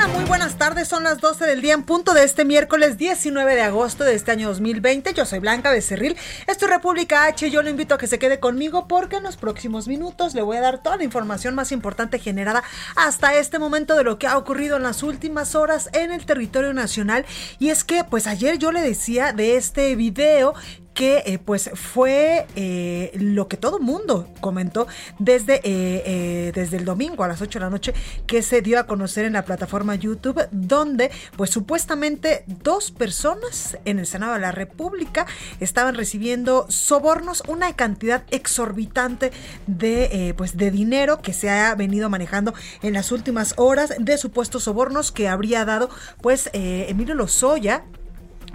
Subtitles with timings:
[0.00, 0.86] Hola, muy buenas tardes.
[0.86, 4.30] Son las 12 del día en punto de este miércoles 19 de agosto de este
[4.30, 5.12] año 2020.
[5.12, 6.16] Yo soy Blanca Becerril.
[6.46, 7.50] Esto es República H.
[7.50, 10.56] Yo le invito a que se quede conmigo porque en los próximos minutos le voy
[10.56, 12.62] a dar toda la información más importante generada
[12.94, 16.72] hasta este momento de lo que ha ocurrido en las últimas horas en el territorio
[16.72, 17.26] nacional.
[17.58, 20.54] Y es que, pues ayer yo le decía de este video
[20.98, 24.88] que eh, pues fue eh, lo que todo mundo comentó
[25.20, 27.94] desde, eh, desde el domingo a las 8 de la noche
[28.26, 34.00] que se dio a conocer en la plataforma YouTube donde pues supuestamente dos personas en
[34.00, 35.26] el Senado de la República
[35.60, 39.30] estaban recibiendo sobornos, una cantidad exorbitante
[39.68, 44.64] de pues de dinero que se ha venido manejando en las últimas horas de supuestos
[44.64, 45.90] sobornos que habría dado
[46.20, 47.84] pues Emilio Lozoya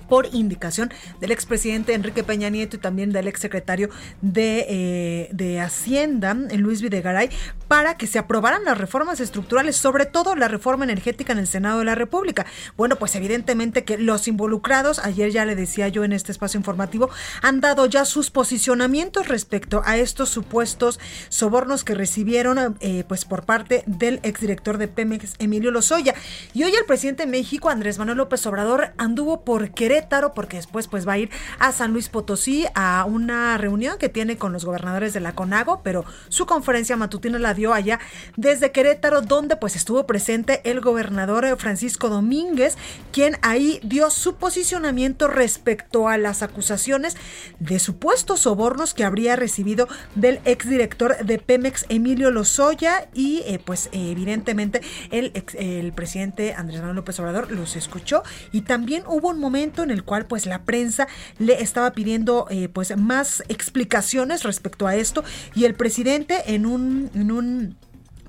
[0.08, 3.90] por indicación del expresidente Enrique Peña Nieto y también del exsecretario
[4.22, 7.30] de, eh, de Hacienda, Luis Videgaray,
[7.74, 11.80] para que se aprobaran las reformas estructurales, sobre todo la reforma energética en el Senado
[11.80, 12.46] de la República.
[12.78, 17.10] Bueno, pues evidentemente que los involucrados, ayer ya le decía yo en este espacio informativo,
[17.42, 23.44] han dado ya sus posicionamientos respecto a estos supuestos sobornos que recibieron eh, pues por
[23.44, 26.14] parte del exdirector de Pemex, Emilio Lozoya.
[26.54, 30.04] Y hoy el presidente de México, Andrés Manuel López Obrador, anduvo por querer
[30.36, 31.30] porque después pues va a ir
[31.60, 35.82] a San Luis Potosí a una reunión que tiene con los gobernadores de la CONAGO,
[35.82, 38.00] pero su conferencia matutina la dio allá
[38.36, 42.76] desde Querétaro, donde pues estuvo presente el gobernador Francisco Domínguez,
[43.12, 47.16] quien ahí dio su posicionamiento respecto a las acusaciones
[47.60, 53.90] de supuestos sobornos que habría recibido del exdirector de Pemex, Emilio Lozoya, y eh, pues
[53.92, 54.82] evidentemente
[55.12, 58.24] el, el presidente Andrés Manuel López Obrador los escuchó.
[58.52, 61.08] Y también hubo un momento en el cual pues la prensa
[61.38, 65.24] le estaba pidiendo eh, pues más explicaciones respecto a esto
[65.56, 67.12] y el presidente en un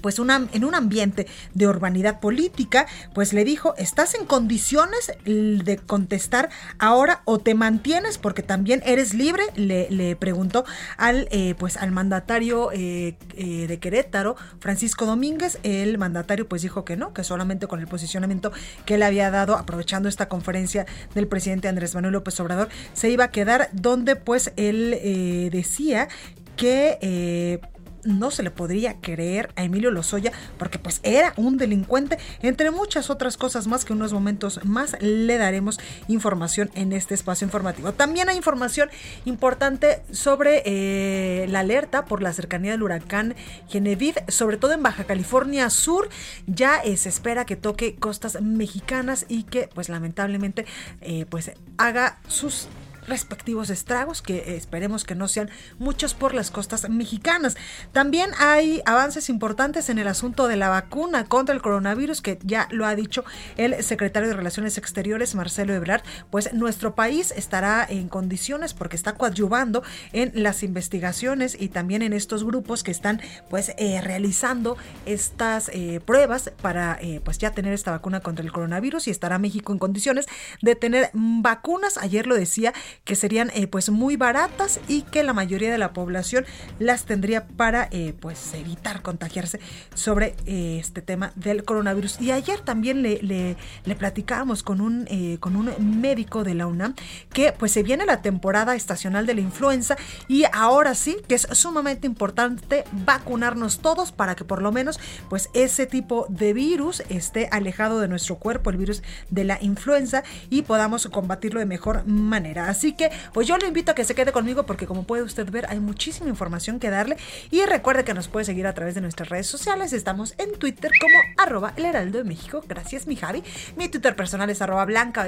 [0.05, 6.51] pues en un ambiente de urbanidad política, pues le dijo, ¿estás en condiciones de contestar
[6.79, 9.45] ahora o te mantienes porque también eres libre?
[9.57, 10.67] Le, preguntó
[10.99, 15.59] al, eh, pues, al mandatario eh, eh, de Querétaro, Francisco Domínguez.
[15.63, 18.53] El mandatario pues dijo que no, que solamente con el posicionamiento
[18.85, 23.25] que le había dado, aprovechando esta conferencia del presidente Andrés Manuel López Obrador, se iba
[23.25, 26.09] a quedar donde pues él decía
[26.57, 27.59] que
[28.05, 33.11] no se le podría creer a Emilio Lozoya porque pues era un delincuente, entre muchas
[33.11, 35.79] otras cosas más que unos momentos más le daremos
[36.09, 37.93] información en este espacio informativo.
[37.93, 38.91] También hay información
[39.25, 43.35] importante sobre eh, la alerta por la cercanía del huracán
[43.69, 46.09] Genevieve, sobre todo en Baja California Sur,
[46.47, 50.67] ya eh, se espera que toque costas mexicanas y que pues lamentablemente
[51.01, 52.69] eh, pues haga sus
[53.07, 57.57] respectivos estragos, que esperemos que no sean muchos por las costas mexicanas.
[57.93, 62.69] También hay avances importantes en el asunto de la vacuna contra el coronavirus, que ya
[62.71, 63.25] lo ha dicho
[63.57, 69.15] el secretario de Relaciones Exteriores, Marcelo Ebrard, pues nuestro país estará en condiciones porque está
[69.15, 69.83] coadyuvando
[70.13, 74.77] en las investigaciones y también en estos grupos que están pues eh, realizando
[75.07, 79.39] estas eh, pruebas para eh, pues ya tener esta vacuna contra el coronavirus y estará
[79.39, 80.27] México en condiciones
[80.63, 81.99] de tener vacunas.
[81.99, 82.73] Ayer lo decía
[83.05, 86.45] que serían eh, pues muy baratas y que la mayoría de la población
[86.79, 89.61] las tendría para eh, pues evitar contagiarse
[89.95, 92.21] sobre eh, este tema del coronavirus.
[92.21, 93.57] Y ayer también le, le,
[93.95, 95.07] platicábamos con un,
[95.39, 96.95] con un médico de la UNAM
[97.33, 99.97] que pues se viene la temporada estacional de la influenza
[100.27, 104.99] y ahora sí que es sumamente importante vacunarnos todos para que por lo menos
[105.29, 110.25] pues ese tipo de virus esté alejado de nuestro cuerpo, el virus de la influenza
[110.51, 112.69] y podamos combatirlo de mejor manera.
[112.69, 115.51] Así que, pues yo le invito a que se quede conmigo porque como puede usted
[115.51, 117.17] ver, hay muchísima información que darle.
[117.51, 119.93] Y recuerde que nos puede seguir a través de nuestras redes sociales.
[119.93, 122.63] Estamos en Twitter como arroba el heraldo de México.
[122.69, 123.43] Gracias, mi Javi.
[123.77, 125.25] Mi Twitter personal es arroba blanca.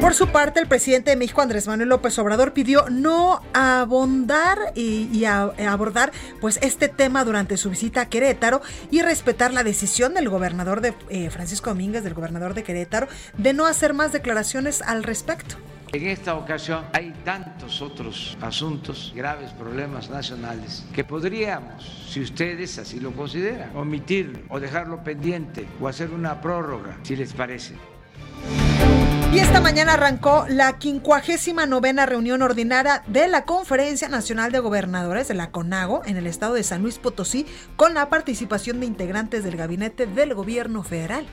[0.00, 5.24] Por su parte, el presidente de México, Andrés Manuel López Obrador, pidió no abondar y,
[5.24, 8.62] abordar pues este tema durante su visita a Querétaro
[8.92, 13.52] y respetar la decisión del gobernador de eh, Francisco Domínguez, del gobernador de Querétaro, de
[13.52, 15.56] no hacer más declaraciones al respecto.
[15.92, 23.00] En esta ocasión hay tantos otros asuntos, graves problemas nacionales, que podríamos, si ustedes así
[23.00, 27.74] lo consideran, omitir o dejarlo pendiente o hacer una prórroga, si les parece.
[29.30, 35.34] Y esta mañana arrancó la 59 reunión ordinaria de la Conferencia Nacional de Gobernadores de
[35.34, 37.46] la CONAGO en el estado de San Luis Potosí
[37.76, 41.26] con la participación de integrantes del gabinete del gobierno federal.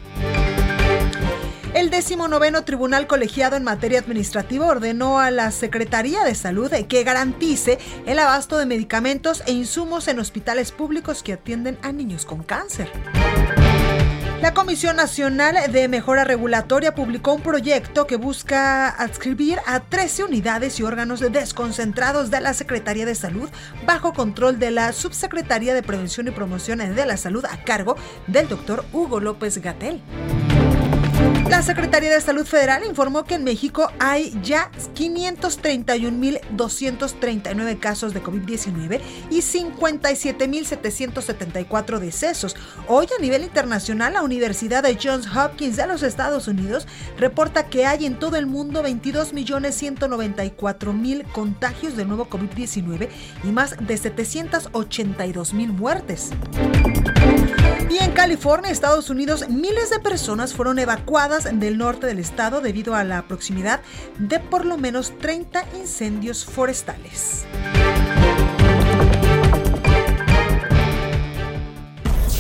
[1.74, 1.90] El
[2.30, 8.20] noveno Tribunal Colegiado en Materia Administrativa ordenó a la Secretaría de Salud que garantice el
[8.20, 12.90] abasto de medicamentos e insumos en hospitales públicos que atienden a niños con cáncer.
[14.46, 20.80] La Comisión Nacional de Mejora Regulatoria publicó un proyecto que busca adscribir a 13 unidades
[20.80, 23.50] y órganos desconcentrados de la Secretaría de Salud
[23.88, 27.96] bajo control de la Subsecretaría de Prevención y Promoción de la Salud a cargo
[28.28, 30.04] del doctor Hugo López Gatel.
[31.50, 39.00] La Secretaría de Salud Federal informó que en México hay ya 531.239 casos de COVID-19
[39.30, 42.56] y 57.774 decesos.
[42.88, 46.88] Hoy a nivel internacional, la Universidad de Johns Hopkins de los Estados Unidos
[47.18, 53.08] reporta que hay en todo el mundo 22.194.000 contagios de nuevo COVID-19
[53.44, 56.32] y más de 782.000 muertes.
[57.90, 62.96] Y en California, Estados Unidos, miles de personas fueron evacuadas del norte del estado debido
[62.96, 63.82] a la proximidad
[64.18, 67.46] de por lo menos 30 incendios forestales.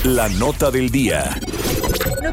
[0.03, 1.39] La nota del día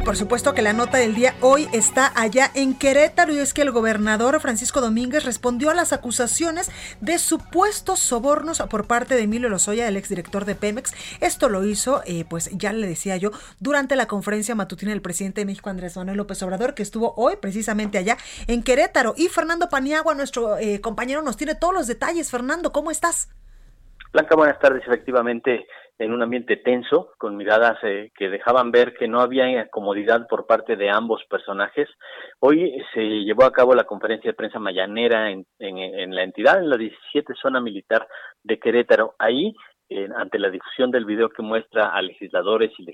[0.01, 3.61] por supuesto que la nota del día hoy está allá en Querétaro y es que
[3.61, 9.49] el gobernador Francisco Domínguez respondió a las acusaciones de supuestos sobornos por parte de Emilio
[9.49, 10.93] Lozoya, el exdirector de Pemex.
[11.21, 15.41] Esto lo hizo, eh, pues ya le decía yo, durante la conferencia matutina del presidente
[15.41, 19.13] de México, Andrés Manuel López Obrador, que estuvo hoy precisamente allá en Querétaro.
[19.15, 22.31] Y Fernando Paniagua, nuestro eh, compañero, nos tiene todos los detalles.
[22.31, 23.29] Fernando, ¿cómo estás?
[24.11, 24.81] Blanca, buenas tardes.
[24.87, 25.67] Efectivamente,
[25.99, 30.45] en un ambiente tenso, con miradas eh, que dejaban ver que no había comodidad por
[30.47, 31.87] parte de ambos personajes.
[32.39, 36.59] Hoy se llevó a cabo la conferencia de prensa mañanera en, en, en la entidad,
[36.59, 38.07] en la 17 zona militar
[38.43, 39.15] de Querétaro.
[39.19, 39.53] Ahí
[40.15, 42.85] ante la difusión del video que muestra a legisladores y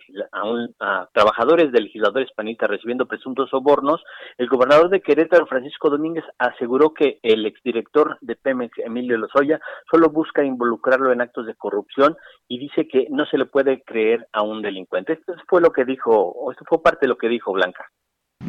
[0.79, 4.03] a, trabajadores de legisladores panistas recibiendo presuntos sobornos,
[4.37, 10.09] el gobernador de Querétaro, Francisco Domínguez, aseguró que el exdirector de Pemex, Emilio Lozoya, solo
[10.09, 14.41] busca involucrarlo en actos de corrupción y dice que no se le puede creer a
[14.41, 15.13] un delincuente.
[15.13, 17.85] Esto fue lo que dijo, esto fue parte de lo que dijo Blanca.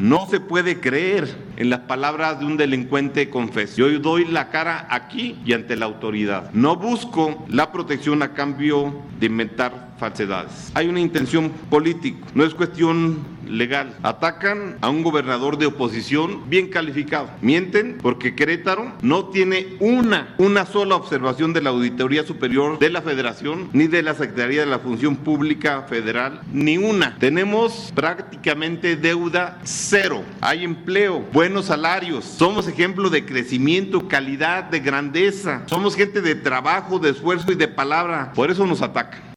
[0.01, 3.87] No se puede creer en las palabras de un delincuente confeso.
[3.87, 6.51] Yo doy la cara aquí y ante la autoridad.
[6.53, 10.71] No busco la protección a cambio de inventar falsedades.
[10.73, 13.19] Hay una intención política, no es cuestión
[13.51, 13.95] legal.
[14.03, 17.29] Atacan a un gobernador de oposición bien calificado.
[17.41, 23.01] Mienten porque Querétaro no tiene una, una sola observación de la Auditoría Superior de la
[23.01, 27.17] Federación ni de la Secretaría de la Función Pública Federal, ni una.
[27.19, 30.23] Tenemos prácticamente deuda cero.
[30.41, 32.25] Hay empleo, buenos salarios.
[32.25, 35.63] Somos ejemplo de crecimiento, calidad, de grandeza.
[35.67, 38.31] Somos gente de trabajo, de esfuerzo y de palabra.
[38.33, 39.30] Por eso nos atacan.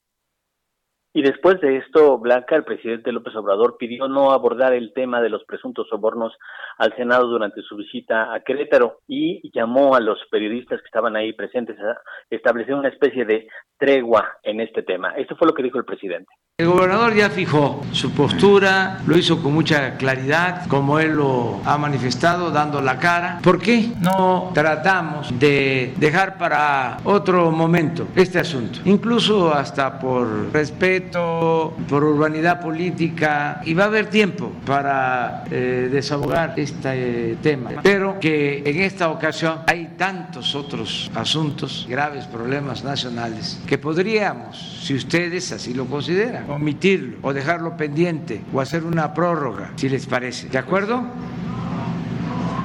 [1.17, 5.31] Y después de esto, Blanca, el presidente López Obrador pidió no abordar el tema de
[5.31, 6.37] los presuntos sobornos
[6.79, 11.33] al Senado durante su visita a Querétaro y llamó a los periodistas que estaban ahí
[11.33, 11.99] presentes a
[12.31, 13.47] establecer una especie de
[13.79, 15.11] tregua en este tema.
[15.17, 16.33] Esto fue lo que dijo el presidente.
[16.57, 21.77] El gobernador ya fijó su postura, lo hizo con mucha claridad, como él lo ha
[21.79, 23.41] manifestado, dando la cara.
[23.43, 28.79] ¿Por qué no tratamos de dejar para otro momento este asunto?
[28.85, 36.55] Incluso hasta por respeto, por urbanidad política, y va a haber tiempo para eh, desahogar
[36.65, 37.71] este tema.
[37.83, 44.95] Pero que en esta ocasión hay tantos otros asuntos, graves problemas nacionales, que podríamos, si
[44.95, 50.49] ustedes así lo consideran, omitirlo o dejarlo pendiente o hacer una prórroga, si les parece.
[50.49, 51.05] ¿De acuerdo?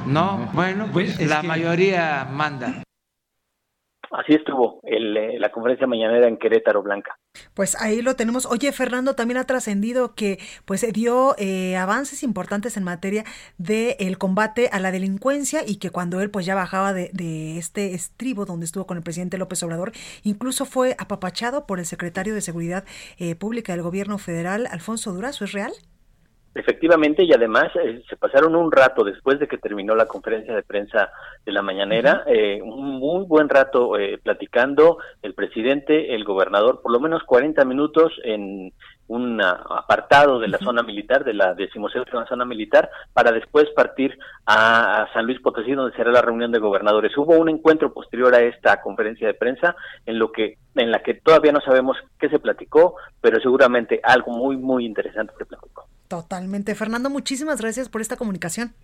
[0.06, 2.82] No, bueno, pues la mayoría manda.
[4.10, 7.16] Así estuvo el, eh, la conferencia mañanera en Querétaro Blanca.
[7.54, 8.44] Pues ahí lo tenemos.
[8.44, 13.24] Oye, Fernando, también ha trascendido que pues dio eh, avances importantes en materia
[13.58, 17.58] del el combate a la delincuencia y que cuando él pues ya bajaba de, de,
[17.58, 19.92] este estribo donde estuvo con el presidente López Obrador,
[20.24, 22.84] incluso fue apapachado por el secretario de Seguridad
[23.18, 25.44] eh, Pública del Gobierno Federal, Alfonso Durazo.
[25.44, 25.72] ¿Es real?
[26.52, 30.64] Efectivamente, y además eh, se pasaron un rato después de que terminó la conferencia de
[30.64, 31.12] prensa
[31.46, 36.90] de la mañanera, eh, un muy buen rato eh, platicando el presidente, el gobernador, por
[36.90, 38.72] lo menos 40 minutos en
[39.06, 45.02] un apartado de la zona militar, de la decimoséptima zona militar, para después partir a,
[45.02, 47.16] a, San Luis Potosí, donde será la reunión de gobernadores.
[47.16, 51.14] Hubo un encuentro posterior a esta conferencia de prensa en lo que en la que
[51.14, 55.86] todavía no sabemos qué se platicó, pero seguramente algo muy muy interesante se platicó.
[56.10, 56.74] Totalmente.
[56.74, 58.74] Fernando, muchísimas gracias por esta comunicación.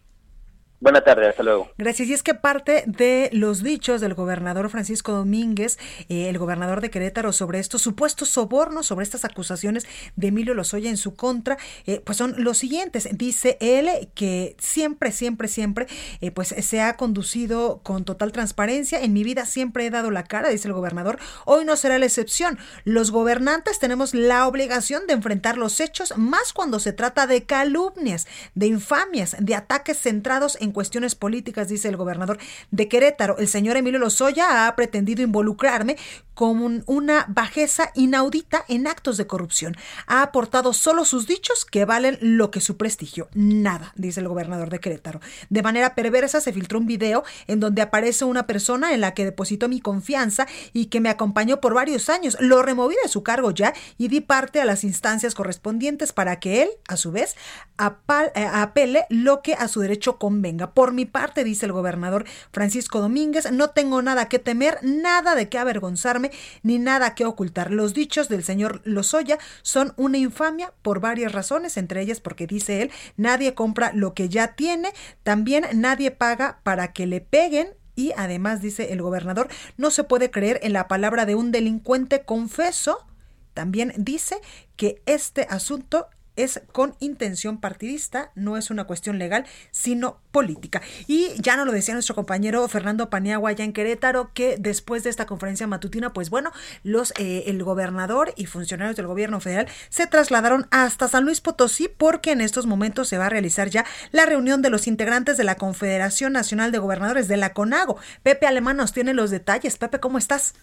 [0.78, 1.70] Buenas tardes, hasta luego.
[1.78, 2.08] Gracias.
[2.08, 5.78] Y es que parte de los dichos del gobernador Francisco Domínguez,
[6.10, 10.90] eh, el gobernador de Querétaro, sobre estos supuestos sobornos, sobre estas acusaciones de Emilio Lozoya
[10.90, 11.56] en su contra,
[11.86, 13.08] eh, pues son los siguientes.
[13.12, 15.86] Dice él que siempre, siempre, siempre,
[16.20, 19.00] eh, pues se ha conducido con total transparencia.
[19.00, 21.18] En mi vida siempre he dado la cara, dice el gobernador.
[21.46, 22.58] Hoy no será la excepción.
[22.84, 28.26] Los gobernantes tenemos la obligación de enfrentar los hechos, más cuando se trata de calumnias,
[28.54, 32.38] de infamias, de ataques centrados en en cuestiones políticas, dice el gobernador
[32.70, 33.38] de Querétaro.
[33.38, 35.96] El señor Emilio Lozoya ha pretendido involucrarme
[36.34, 39.74] con una bajeza inaudita en actos de corrupción.
[40.06, 43.28] Ha aportado solo sus dichos que valen lo que su prestigio.
[43.32, 45.20] Nada, dice el gobernador de Querétaro.
[45.48, 49.24] De manera perversa se filtró un video en donde aparece una persona en la que
[49.24, 52.36] depositó mi confianza y que me acompañó por varios años.
[52.40, 56.62] Lo removí de su cargo ya y di parte a las instancias correspondientes para que
[56.62, 57.36] él, a su vez,
[57.78, 60.55] eh, apele lo que a su derecho convenga.
[60.56, 65.48] Por mi parte, dice el gobernador Francisco Domínguez, no tengo nada que temer, nada de
[65.48, 66.30] qué avergonzarme
[66.62, 67.70] ni nada que ocultar.
[67.70, 72.82] Los dichos del señor Lozoya son una infamia por varias razones, entre ellas porque dice
[72.82, 78.12] él, nadie compra lo que ya tiene, también nadie paga para que le peguen y
[78.16, 83.06] además dice el gobernador, no se puede creer en la palabra de un delincuente confeso.
[83.54, 84.36] También dice
[84.76, 90.82] que este asunto es con intención partidista, no es una cuestión legal, sino política.
[91.06, 95.10] Y ya nos lo decía nuestro compañero Fernando Paniagua allá en Querétaro, que después de
[95.10, 96.52] esta conferencia matutina, pues bueno,
[96.82, 101.88] los eh, el gobernador y funcionarios del gobierno federal se trasladaron hasta San Luis Potosí
[101.88, 105.44] porque en estos momentos se va a realizar ya la reunión de los integrantes de
[105.44, 107.96] la Confederación Nacional de Gobernadores de la CONAGO.
[108.22, 109.78] Pepe Alemán nos tiene los detalles.
[109.78, 110.54] Pepe, ¿cómo estás?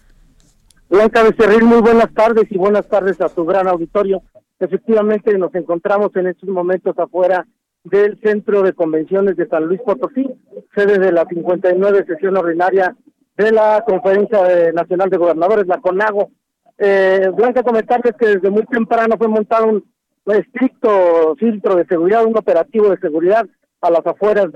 [0.90, 4.22] Blanca Becerril, muy buenas tardes y buenas tardes a tu gran auditorio.
[4.64, 7.46] Efectivamente, nos encontramos en estos momentos afuera
[7.84, 10.26] del Centro de Convenciones de San Luis Potosí,
[10.74, 12.96] sede de la 59 sesión ordinaria
[13.36, 16.30] de la Conferencia Nacional de Gobernadores, la CONAGO.
[16.78, 19.84] Eh, Blanca, comentarles que desde muy temprano fue montado un
[20.28, 23.46] estricto filtro de seguridad, un operativo de seguridad
[23.82, 24.48] a las afueras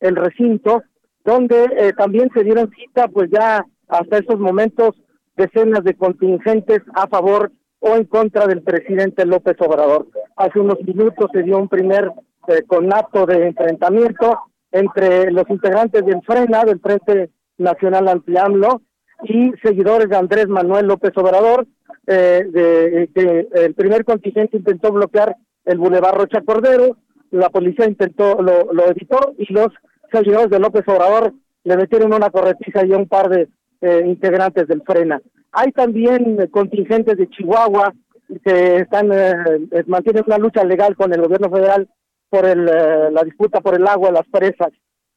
[0.00, 0.82] el recinto,
[1.24, 4.90] donde eh, también se dieron cita, pues ya hasta estos momentos,
[5.34, 7.52] decenas de contingentes a favor
[7.86, 10.08] o en contra del presidente López Obrador.
[10.36, 12.10] Hace unos minutos se dio un primer
[12.48, 14.40] eh, conato de enfrentamiento
[14.72, 18.82] entre los integrantes del FRENA, del Frente Nacional Anti-AMLO,
[19.24, 21.66] y seguidores de Andrés Manuel López Obrador.
[22.06, 26.96] Eh, de, el primer contingente intentó bloquear el Boulevard Rocha Cordero,
[27.30, 29.68] la policía intentó, lo, lo evitó y los
[30.12, 31.32] seguidores de López Obrador
[31.64, 33.48] le metieron una corretiza y un par de
[33.80, 35.20] eh, integrantes del Frena.
[35.52, 37.92] Hay también contingentes de Chihuahua
[38.44, 41.88] que están eh, mantienen una lucha legal con el gobierno federal
[42.28, 44.70] por el, la disputa por el agua, las presas.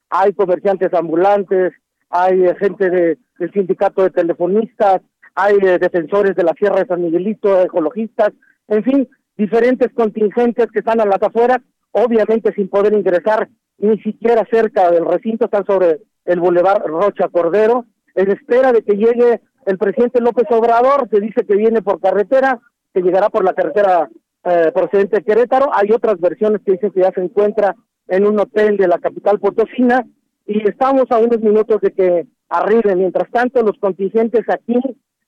[0.10, 1.74] Hay comerciantes ambulantes,
[2.10, 5.02] hay gente de, del sindicato de telefonistas,
[5.36, 8.32] hay defensores de la Sierra de San Miguelito, ecologistas,
[8.68, 11.60] en fin, diferentes contingentes que están a las afueras,
[11.92, 17.86] obviamente sin poder ingresar ni siquiera cerca del recinto, están sobre el Boulevard Rocha Cordero,
[18.16, 22.60] en espera de que llegue el presidente López Obrador, se dice que viene por carretera,
[22.94, 24.10] que llegará por la carretera
[24.44, 27.76] eh, procedente de Querétaro, hay otras versiones que dicen que ya se encuentra
[28.08, 30.06] en un hotel de la capital potosina,
[30.50, 32.96] y estamos a unos minutos de que arribe.
[32.96, 34.80] Mientras tanto, los contingentes aquí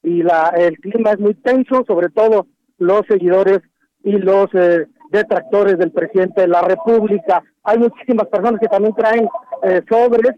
[0.01, 2.47] y la, el clima es muy tenso, sobre todo
[2.79, 3.59] los seguidores
[4.03, 7.43] y los eh, detractores del presidente de la República.
[7.63, 9.29] Hay muchísimas personas que también traen
[9.61, 10.31] eh, sobres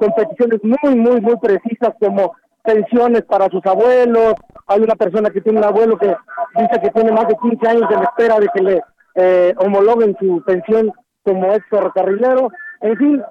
[0.00, 4.34] con peticiones muy, muy, muy precisas como pensiones para sus abuelos.
[4.66, 6.14] Hay una persona que tiene un abuelo que
[6.56, 8.82] dice que tiene más de 15 años en espera de que le
[9.14, 10.92] eh, homologuen su pensión
[11.22, 12.50] como ex ferrocarrilero.
[12.80, 13.22] En fin,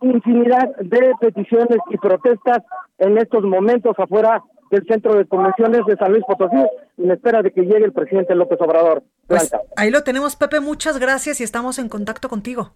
[0.00, 2.60] infinidad de peticiones y protestas
[2.98, 6.56] en estos momentos afuera del centro de convenciones de San Luis Potosí
[6.98, 9.02] en espera de que llegue el presidente López Obrador.
[9.26, 10.60] Pues ahí lo tenemos, Pepe.
[10.60, 12.72] Muchas gracias y estamos en contacto contigo.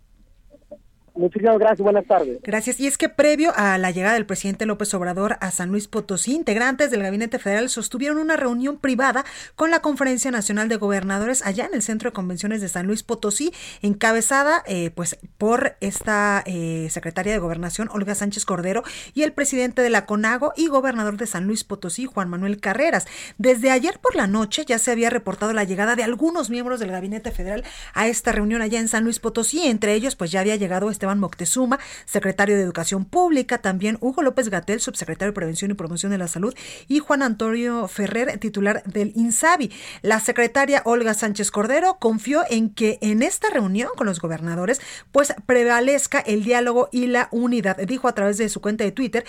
[1.14, 2.38] Muchísimas gracias, buenas tardes.
[2.42, 2.80] Gracias.
[2.80, 6.34] Y es que previo a la llegada del presidente López Obrador a San Luis Potosí,
[6.34, 11.66] integrantes del Gabinete Federal sostuvieron una reunión privada con la Conferencia Nacional de Gobernadores allá
[11.66, 13.52] en el Centro de Convenciones de San Luis Potosí,
[13.82, 19.82] encabezada eh, pues por esta eh, secretaria de Gobernación, Olga Sánchez Cordero, y el presidente
[19.82, 23.06] de la CONAGO y gobernador de San Luis Potosí, Juan Manuel Carreras.
[23.36, 26.90] Desde ayer por la noche ya se había reportado la llegada de algunos miembros del
[26.90, 29.66] Gabinete Federal a esta reunión allá en San Luis Potosí.
[29.66, 34.22] Entre ellos, pues ya había llegado este Esteban Moctezuma, secretario de Educación Pública, también Hugo
[34.22, 36.54] López Gatel, subsecretario de Prevención y Promoción de la Salud,
[36.86, 39.72] y Juan Antonio Ferrer, titular del INSABI.
[40.02, 44.80] La secretaria Olga Sánchez Cordero confió en que en esta reunión con los gobernadores,
[45.10, 47.78] pues prevalezca el diálogo y la unidad.
[47.78, 49.24] Dijo a través de su cuenta de Twitter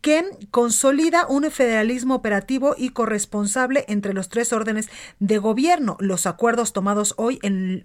[0.00, 5.96] que consolida un federalismo operativo y corresponsable entre los tres órdenes de gobierno.
[6.00, 7.40] Los acuerdos tomados hoy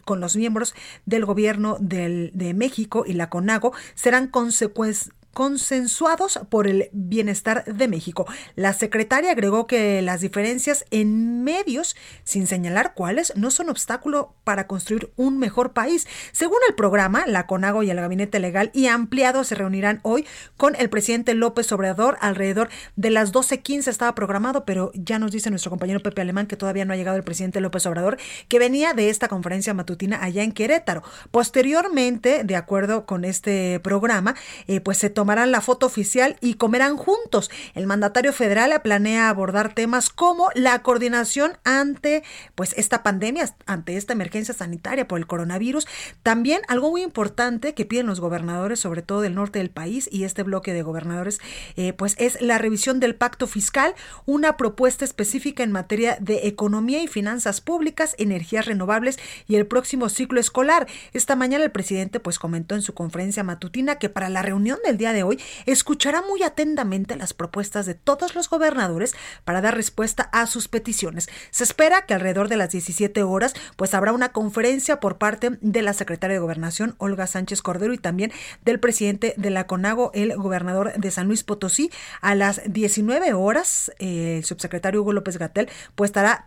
[0.05, 6.89] con los miembros del gobierno de México y la CONAGO serán consecuencias consensuados por el
[6.91, 8.25] bienestar de México.
[8.55, 14.67] La secretaria agregó que las diferencias en medios, sin señalar cuáles, no son obstáculo para
[14.67, 16.07] construir un mejor país.
[16.31, 20.25] Según el programa, la CONAGO y el Gabinete Legal y Ampliado se reunirán hoy
[20.57, 25.49] con el presidente López Obrador alrededor de las 12.15 estaba programado, pero ya nos dice
[25.49, 28.17] nuestro compañero Pepe Alemán que todavía no ha llegado el presidente López Obrador,
[28.47, 31.03] que venía de esta conferencia matutina allá en Querétaro.
[31.31, 34.35] Posteriormente, de acuerdo con este programa,
[34.67, 37.49] eh, pues se tomarán la foto oficial y comerán juntos.
[37.75, 42.23] El mandatario federal planea abordar temas como la coordinación ante
[42.55, 45.87] pues esta pandemia, ante esta emergencia sanitaria por el coronavirus.
[46.23, 50.25] También algo muy importante que piden los gobernadores, sobre todo del norte del país y
[50.25, 51.39] este bloque de gobernadores,
[51.77, 57.01] eh, pues es la revisión del pacto fiscal, una propuesta específica en materia de economía
[57.01, 60.85] y finanzas públicas, energías renovables y el próximo ciclo escolar.
[61.13, 64.97] Esta mañana el presidente pues comentó en su conferencia matutina que para la reunión del
[64.97, 70.23] día de hoy escuchará muy atentamente las propuestas de todos los gobernadores para dar respuesta
[70.31, 71.29] a sus peticiones.
[71.51, 75.81] Se espera que alrededor de las 17 horas pues habrá una conferencia por parte de
[75.81, 78.31] la secretaria de Gobernación Olga Sánchez Cordero y también
[78.65, 81.91] del presidente de la CONAGO, el gobernador de San Luis Potosí.
[82.21, 86.45] A las 19 horas eh, el subsecretario Hugo López Gatel pues dará,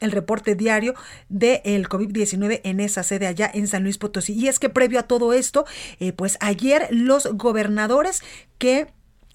[0.00, 0.94] el reporte diario
[1.28, 4.32] del COVID-19 en esa sede allá en San Luis Potosí.
[4.34, 5.64] Y es que previo a todo esto,
[6.00, 8.07] eh, pues ayer los gobernadores
[8.58, 8.88] que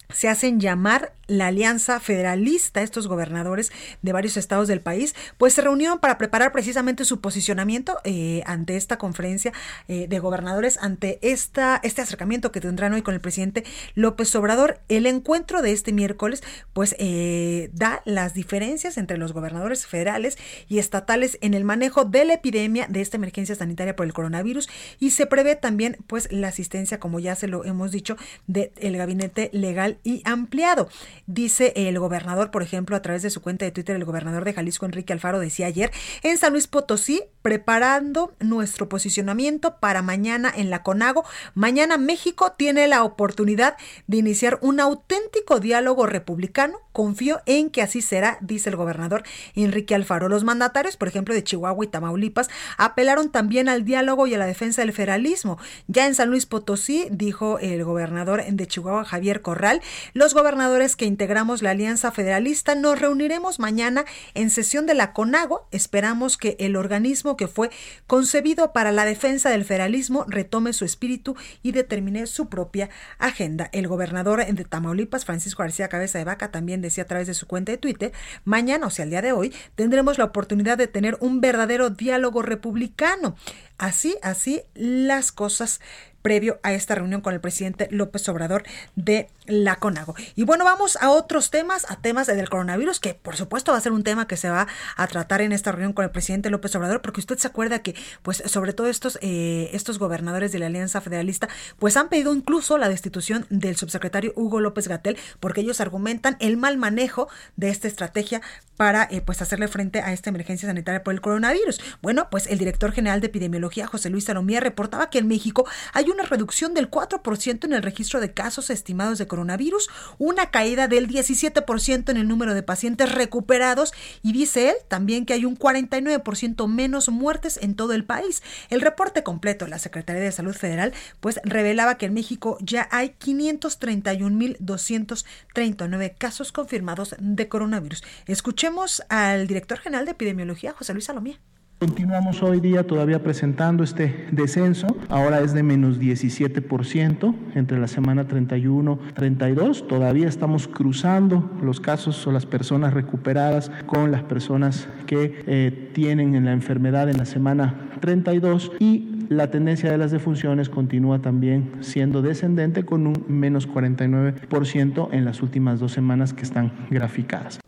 [0.10, 5.62] se hacen llamar la Alianza Federalista, estos gobernadores de varios estados del país, pues se
[5.62, 9.54] reunieron para preparar precisamente su posicionamiento eh, ante esta conferencia
[9.88, 13.64] eh, de gobernadores, ante esta, este acercamiento que tendrán hoy con el presidente
[13.96, 14.82] López Obrador.
[14.90, 20.80] El encuentro de este miércoles, pues eh, da las diferencias entre los gobernadores federales y
[20.80, 25.12] estatales en el manejo de la epidemia de esta emergencia sanitaria por el coronavirus y
[25.12, 29.98] se prevé también, pues, la asistencia, como ya se lo hemos dicho, del gabinete legal
[30.04, 30.90] y ampliado.
[31.28, 34.54] Dice el gobernador, por ejemplo, a través de su cuenta de Twitter, el gobernador de
[34.54, 35.92] Jalisco, Enrique Alfaro, decía ayer,
[36.24, 41.26] en San Luis Potosí, preparando nuestro posicionamiento para mañana en la CONAGO.
[41.56, 43.76] Mañana México tiene la oportunidad
[44.08, 46.80] de iniciar un auténtico diálogo republicano.
[46.94, 49.24] Confío en que así será, dice el gobernador
[49.56, 50.30] Enrique Alfaro.
[50.30, 54.46] Los mandatarios, por ejemplo, de Chihuahua y Tamaulipas, apelaron también al diálogo y a la
[54.46, 55.58] defensa del federalismo.
[55.88, 59.82] Ya en San Luis Potosí, dijo el gobernador de Chihuahua, Javier Corral,
[60.14, 65.68] los gobernadores que integramos la Alianza Federalista nos reuniremos mañana en sesión de la CONAGO.
[65.72, 67.70] Esperamos que el organismo que fue
[68.08, 72.90] concebido para la defensa del federalismo retome su espíritu y determine su propia
[73.20, 73.70] agenda.
[73.72, 77.48] El gobernador de Tamaulipas, Francisco García Cabeza de Vaca, también decía a través de su
[77.48, 78.12] cuenta de Twitter,
[78.46, 82.42] mañana, o sea, el día de hoy, tendremos la oportunidad de tener un verdadero diálogo
[82.42, 83.36] republicano.
[83.78, 85.82] Así, así las cosas
[86.24, 88.64] previo a esta reunión con el presidente López Obrador
[88.96, 90.16] de la CONAGO.
[90.36, 93.82] Y bueno, vamos a otros temas, a temas del coronavirus, que por supuesto va a
[93.82, 96.76] ser un tema que se va a tratar en esta reunión con el presidente López
[96.76, 100.68] Obrador, porque usted se acuerda que, pues, sobre todo estos, eh, estos gobernadores de la
[100.68, 105.82] Alianza Federalista, pues han pedido incluso la destitución del subsecretario Hugo López Gatel, porque ellos
[105.82, 108.42] argumentan el mal manejo de esta estrategia
[108.78, 111.80] para eh, pues hacerle frente a esta emergencia sanitaria por el coronavirus.
[112.02, 116.10] Bueno, pues el director general de epidemiología, José Luis Salomía, reportaba que en México hay
[116.10, 121.08] una reducción del 4% en el registro de casos estimados de coronavirus, una caída del
[121.08, 123.92] 17% en el número de pacientes recuperados
[124.22, 128.44] y dice él también que hay un 49% menos muertes en todo el país.
[128.70, 132.88] El reporte completo de la Secretaría de Salud Federal pues revelaba que en México ya
[132.92, 138.04] hay 531.239 casos confirmados de coronavirus.
[138.28, 141.40] Escuchemos al director general de epidemiología, José Luis Salomía.
[141.84, 148.26] Continuamos hoy día todavía presentando este descenso, ahora es de menos 17% entre la semana
[148.26, 155.90] 31-32, todavía estamos cruzando los casos o las personas recuperadas con las personas que eh,
[155.94, 161.20] tienen en la enfermedad en la semana 32 y la tendencia de las defunciones continúa
[161.20, 167.60] también siendo descendente con un menos 49% en las últimas dos semanas que están graficadas.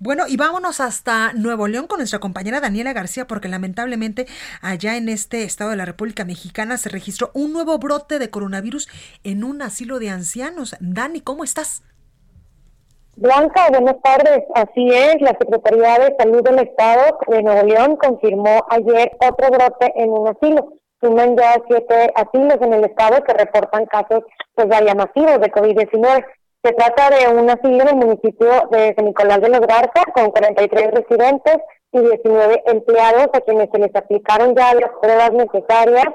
[0.00, 4.26] Bueno, y vámonos hasta Nuevo León con nuestra compañera Daniela García, porque lamentablemente
[4.60, 8.88] allá en este estado de la República Mexicana se registró un nuevo brote de coronavirus
[9.22, 10.76] en un asilo de ancianos.
[10.80, 11.82] Dani, ¿cómo estás?
[13.16, 14.42] Blanca, buenas tardes.
[14.54, 19.92] Así es, la Secretaría de Salud del Estado de Nuevo León confirmó ayer otro brote
[19.94, 20.72] en un asilo.
[21.00, 26.24] Suman ya siete asilos en el estado que reportan casos pues vaya masivos de COVID-19.
[26.64, 30.30] Se trata de un asilo en el municipio de San Nicolás de los Garza con
[30.30, 31.58] 43 residentes
[31.92, 36.06] y 19 empleados a quienes se les aplicaron ya las pruebas necesarias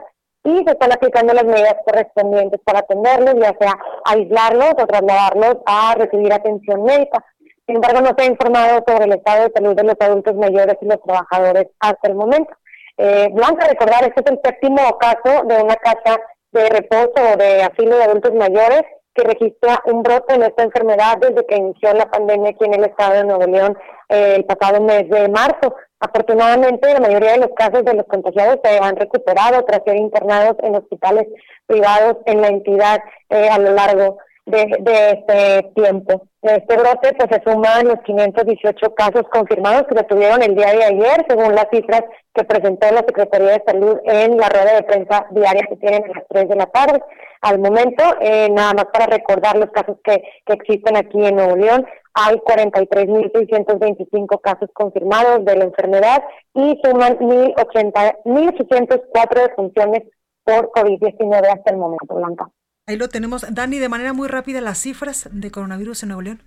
[0.43, 5.93] y se están aplicando las medidas correspondientes para atenderlos, ya sea aislarlos o trasladarlos a
[5.93, 7.23] recibir atención médica.
[7.67, 10.77] Sin embargo, no se ha informado sobre el estado de salud de los adultos mayores
[10.81, 12.51] y los trabajadores hasta el momento.
[12.97, 16.19] Eh, Blanca, recordar, este es el séptimo caso de una casa
[16.53, 18.81] de reposo o de asilo de adultos mayores
[19.13, 22.85] que registra un brote en esta enfermedad desde que inició la pandemia aquí en el
[22.85, 23.77] estado de Nuevo León
[24.09, 25.75] eh, el pasado mes de marzo.
[25.99, 30.55] Afortunadamente, la mayoría de los casos de los contagiados se han recuperado tras ser internados
[30.63, 31.27] en hospitales
[31.65, 34.17] privados en la entidad eh, a lo largo
[34.49, 36.23] de, de este tiempo.
[36.41, 40.71] Este brote pues se suma a los 518 casos confirmados que se tuvieron el día
[40.71, 44.83] de ayer, según las cifras que presentó la Secretaría de Salud en la rueda de
[44.83, 47.03] prensa diaria que tienen a las 3 de la tarde.
[47.41, 51.55] Al momento, eh, nada más para recordar los casos que, que existen aquí en Nuevo
[51.55, 60.03] León, hay 43.625 casos confirmados de la enfermedad y suman 1.804 defunciones
[60.43, 62.49] por COVID-19 hasta el momento, Blanca.
[62.89, 63.45] Ahí lo tenemos.
[63.47, 66.41] Dani, de manera muy rápida, las cifras de coronavirus en Nuevo León.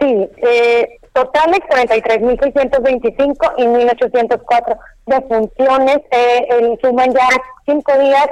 [0.00, 5.98] Sí, eh, totales 43.625 y 1.804 defunciones.
[6.10, 7.28] Eh, suman ya
[7.66, 8.26] cinco días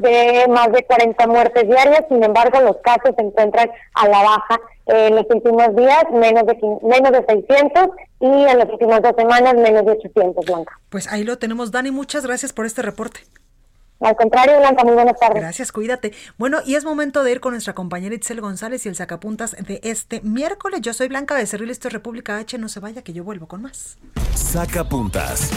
[0.00, 2.04] de más de 40 muertes diarias.
[2.10, 6.58] Sin embargo, los casos se encuentran a la baja en los últimos días, menos de,
[6.82, 7.88] menos de 600
[8.20, 10.78] y en las últimas dos semanas, menos de 800, Blanca.
[10.90, 11.72] Pues ahí lo tenemos.
[11.72, 13.20] Dani, muchas gracias por este reporte.
[14.02, 15.40] Al contrario, Blanca, muy buenas tardes.
[15.40, 16.12] Gracias, cuídate.
[16.36, 19.80] Bueno, y es momento de ir con nuestra compañera Itzel González y el sacapuntas de
[19.84, 20.80] este miércoles.
[20.80, 22.58] Yo soy Blanca Becerril, esto es República H.
[22.58, 23.98] No se vaya, que yo vuelvo con más.
[24.34, 25.50] Sacapuntas.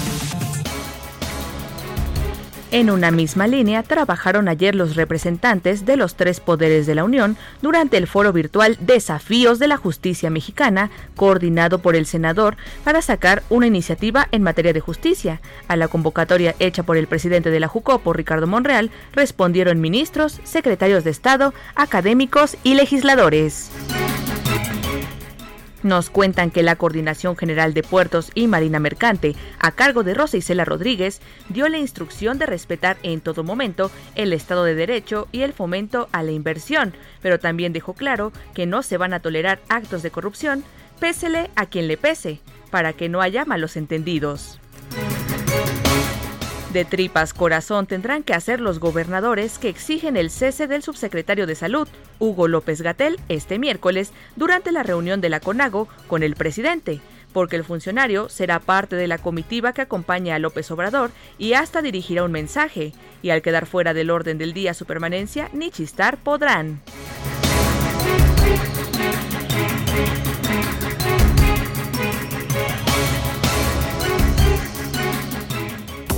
[2.76, 7.38] En una misma línea trabajaron ayer los representantes de los tres poderes de la Unión
[7.62, 13.44] durante el foro virtual Desafíos de la Justicia Mexicana, coordinado por el senador para sacar
[13.50, 15.40] una iniciativa en materia de justicia.
[15.70, 21.06] A la convocatoria hecha por el presidente de la Jucopo, Ricardo Monreal, respondieron ministros, secretarios
[21.06, 23.72] de Estado, académicos y legisladores.
[25.86, 30.36] Nos cuentan que la Coordinación General de Puertos y Marina Mercante, a cargo de Rosa
[30.36, 35.44] Isela Rodríguez, dio la instrucción de respetar en todo momento el Estado de Derecho y
[35.44, 39.60] el fomento a la inversión, pero también dejó claro que no se van a tolerar
[39.70, 40.64] actos de corrupción,
[41.00, 42.40] pésele a quien le pese,
[42.72, 44.60] para que no haya malos entendidos.
[46.76, 51.56] De tripas corazón tendrán que hacer los gobernadores que exigen el cese del subsecretario de
[51.56, 51.88] Salud,
[52.20, 57.00] Hugo López Gatel, este miércoles durante la reunión de la CONAGO con el presidente,
[57.32, 61.82] porque el funcionario será parte de la comitiva que acompaña a López Obrador y hasta
[61.82, 66.18] dirigirá un mensaje, y al quedar fuera del orden del día su permanencia, ni chistar
[66.18, 66.82] podrán.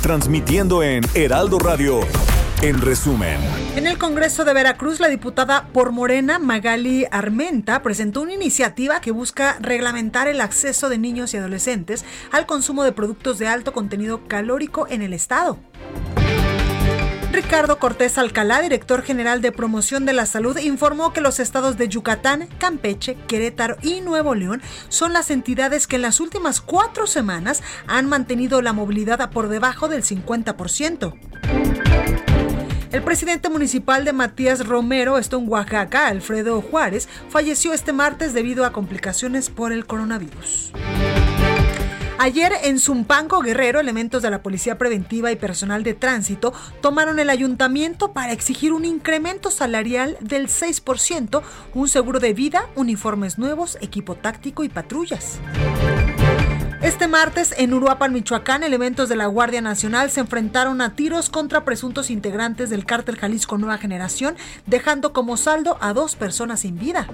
[0.00, 2.00] transmitiendo en Heraldo Radio
[2.62, 3.38] en resumen.
[3.76, 9.12] En el Congreso de Veracruz, la diputada por Morena, Magali Armenta, presentó una iniciativa que
[9.12, 14.26] busca reglamentar el acceso de niños y adolescentes al consumo de productos de alto contenido
[14.26, 15.58] calórico en el Estado.
[17.32, 21.88] Ricardo Cortés Alcalá, director general de promoción de la salud, informó que los estados de
[21.88, 27.62] Yucatán, Campeche, Querétaro y Nuevo León son las entidades que en las últimas cuatro semanas
[27.86, 31.14] han mantenido la movilidad por debajo del 50%.
[32.90, 38.64] El presidente municipal de Matías Romero, esto en Oaxaca, Alfredo Juárez, falleció este martes debido
[38.64, 40.72] a complicaciones por el coronavirus.
[42.22, 46.52] Ayer en Zumpango Guerrero, elementos de la Policía Preventiva y personal de tránsito
[46.82, 51.40] tomaron el ayuntamiento para exigir un incremento salarial del 6%,
[51.72, 55.38] un seguro de vida, uniformes nuevos, equipo táctico y patrullas.
[56.82, 61.64] Este martes, en Uruapan, Michoacán, elementos de la Guardia Nacional se enfrentaron a tiros contra
[61.64, 67.06] presuntos integrantes del cártel Jalisco Nueva Generación, dejando como saldo a dos personas sin vida.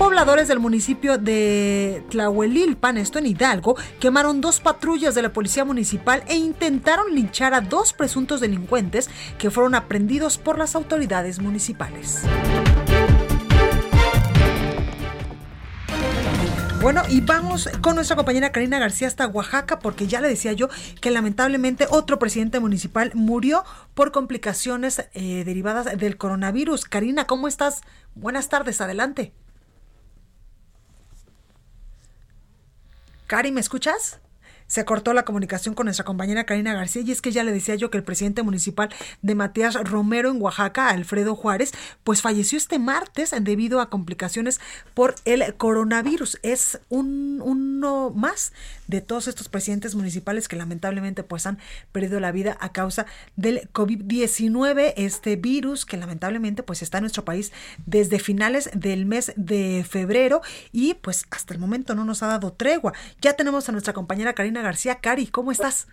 [0.00, 6.24] Pobladores del municipio de Tlahuelilpan, esto en Hidalgo, quemaron dos patrullas de la policía municipal
[6.26, 12.22] e intentaron linchar a dos presuntos delincuentes que fueron aprendidos por las autoridades municipales.
[16.80, 20.70] Bueno, y vamos con nuestra compañera Karina García hasta Oaxaca, porque ya le decía yo
[21.02, 26.86] que lamentablemente otro presidente municipal murió por complicaciones eh, derivadas del coronavirus.
[26.86, 27.82] Karina, ¿cómo estás?
[28.14, 29.34] Buenas tardes, adelante.
[33.30, 34.18] Cari, ¿me escuchas?
[34.70, 37.74] Se cortó la comunicación con nuestra compañera Karina García y es que ya le decía
[37.74, 38.88] yo que el presidente municipal
[39.20, 41.72] de Matías Romero en Oaxaca, Alfredo Juárez,
[42.04, 44.60] pues falleció este martes debido a complicaciones
[44.94, 46.38] por el coronavirus.
[46.44, 48.52] Es un, uno más
[48.86, 51.58] de todos estos presidentes municipales que lamentablemente pues han
[51.90, 57.24] perdido la vida a causa del COVID-19, este virus que lamentablemente pues está en nuestro
[57.24, 57.52] país
[57.86, 62.52] desde finales del mes de febrero y pues hasta el momento no nos ha dado
[62.52, 62.92] tregua.
[63.20, 64.96] Ya tenemos a nuestra compañera Karina García.
[65.00, 65.88] Cari, ¿cómo estás?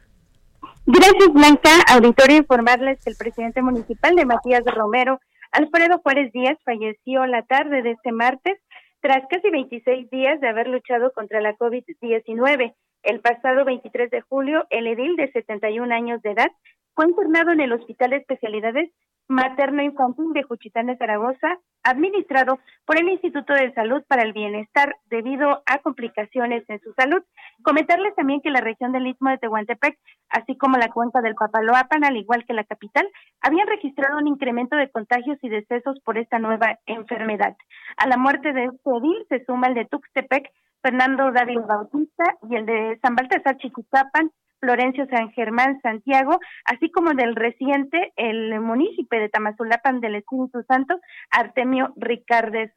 [0.86, 1.70] Gracias, Blanca.
[1.90, 5.20] Auditorio, informarles que el presidente municipal de Matías Romero,
[5.52, 8.58] Alfredo Juárez Díaz, falleció la tarde de este martes
[9.02, 12.74] tras casi 26 días de haber luchado contra la COVID-19.
[13.04, 16.52] El pasado 23 de julio, el edil de 71 años de edad
[16.98, 18.90] fue internado en el Hospital de Especialidades
[19.28, 24.96] Materno Infantil de Juchitán de Zaragoza, administrado por el Instituto de Salud para el Bienestar
[25.06, 27.22] debido a complicaciones en su salud.
[27.62, 32.04] Comentarles también que la región del Istmo de Tehuantepec, así como la cuenca del Papaloapan,
[32.04, 33.08] al igual que la capital,
[33.42, 37.56] habían registrado un incremento de contagios y decesos por esta nueva enfermedad.
[37.98, 40.50] A la muerte de este se suma el de Tuxtepec,
[40.82, 47.14] Fernando David Bautista, y el de San Baltasar Chiquizapan, Florencio San Germán Santiago, así como
[47.14, 52.72] del reciente, el municipio de Tamazulapan del Espíritu Santo, Artemio Ricardes.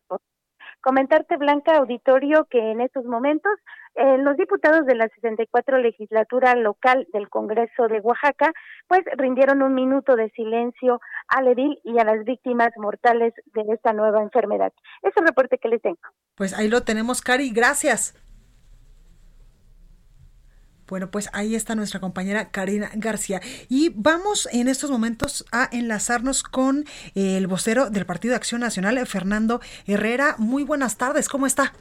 [0.81, 3.53] Comentarte, Blanca Auditorio, que en estos momentos
[3.95, 8.53] eh, los diputados de la 64 legislatura local del Congreso de Oaxaca,
[8.89, 13.93] pues rindieron un minuto de silencio al edil y a las víctimas mortales de esta
[13.93, 14.73] nueva enfermedad.
[15.03, 15.99] Es el reporte que les tengo.
[16.35, 17.51] Pues ahí lo tenemos, Cari.
[17.51, 18.15] Gracias.
[20.91, 23.41] Bueno, pues ahí está nuestra compañera Karina García.
[23.69, 29.07] Y vamos en estos momentos a enlazarnos con el vocero del Partido de Acción Nacional,
[29.07, 30.35] Fernando Herrera.
[30.39, 31.73] Muy buenas tardes, ¿cómo está?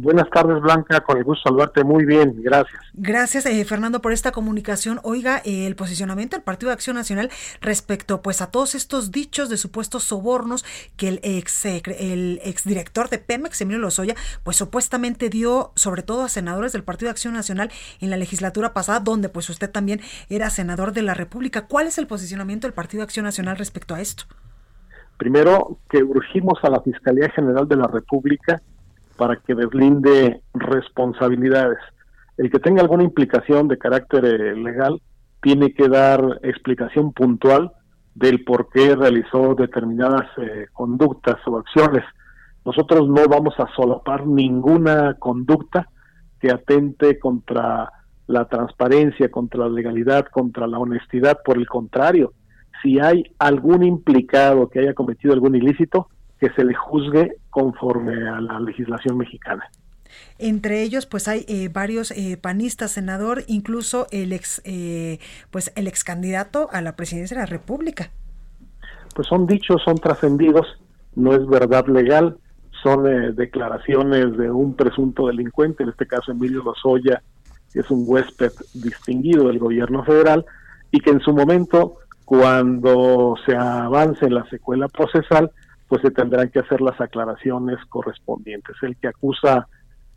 [0.00, 2.80] Buenas tardes, Blanca, con el gusto saludarte muy bien, gracias.
[2.92, 5.00] Gracias, eh, Fernando, por esta comunicación.
[5.02, 7.30] Oiga, eh, el posicionamiento del Partido de Acción Nacional
[7.60, 10.64] respecto pues a todos estos dichos de supuestos sobornos
[10.96, 16.28] que el ex el exdirector de Pemex, Emilio Lozoya, pues supuestamente dio sobre todo a
[16.28, 20.48] senadores del Partido de Acción Nacional en la legislatura pasada, donde pues usted también era
[20.50, 21.66] senador de la República.
[21.66, 24.24] ¿Cuál es el posicionamiento del Partido de Acción Nacional respecto a esto?
[25.16, 28.62] Primero, que urgimos a la Fiscalía General de la República
[29.18, 31.78] para que deslinde responsabilidades.
[32.38, 35.02] El que tenga alguna implicación de carácter eh, legal
[35.42, 37.72] tiene que dar explicación puntual
[38.14, 42.04] del por qué realizó determinadas eh, conductas o acciones.
[42.64, 45.88] Nosotros no vamos a solapar ninguna conducta
[46.40, 47.90] que atente contra
[48.28, 51.38] la transparencia, contra la legalidad, contra la honestidad.
[51.44, 52.34] Por el contrario,
[52.82, 58.40] si hay algún implicado que haya cometido algún ilícito, que se le juzgue conforme a
[58.40, 59.68] la legislación mexicana.
[60.38, 65.18] Entre ellos, pues hay eh, varios eh, panistas, senador, incluso el ex, eh,
[65.50, 68.10] pues el ex candidato a la presidencia de la República.
[69.14, 70.66] Pues son dichos, son trascendidos,
[71.16, 72.38] no es verdad legal,
[72.84, 77.22] son declaraciones de un presunto delincuente, en este caso Emilio Lozoya,
[77.72, 80.46] que es un huésped distinguido del gobierno federal,
[80.92, 85.50] y que en su momento, cuando se avance en la secuela procesal,
[85.88, 88.76] pues se tendrán que hacer las aclaraciones correspondientes.
[88.82, 89.66] El que acusa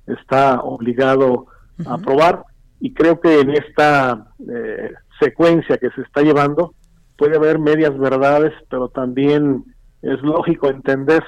[0.05, 1.47] está obligado
[1.85, 2.43] a probar
[2.79, 6.73] y creo que en esta eh, secuencia que se está llevando
[7.17, 9.63] puede haber medias verdades, pero también
[10.01, 11.23] es lógico entender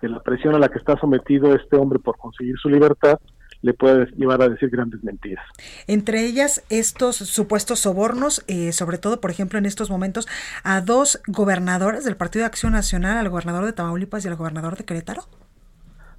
[0.00, 3.18] que la presión a la que está sometido este hombre por conseguir su libertad
[3.64, 5.42] le puede llevar a decir grandes mentiras.
[5.86, 10.28] Entre ellas, estos supuestos sobornos, eh, sobre todo, por ejemplo, en estos momentos,
[10.64, 14.76] a dos gobernadores del Partido de Acción Nacional, al gobernador de Tamaulipas y al gobernador
[14.76, 15.22] de Querétaro.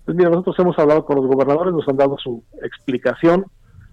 [0.05, 3.45] Pues mira, nosotros hemos hablado con los gobernadores, nos han dado su explicación,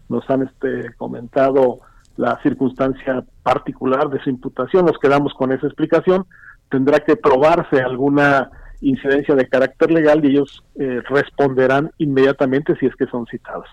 [0.08, 1.80] nos han este, comentado
[2.16, 6.24] la circunstancia particular de su imputación, nos quedamos con esa explicación,
[6.70, 8.50] tendrá que probarse alguna
[8.82, 13.66] incidencia de carácter legal y ellos eh, responderán inmediatamente si es que son citados.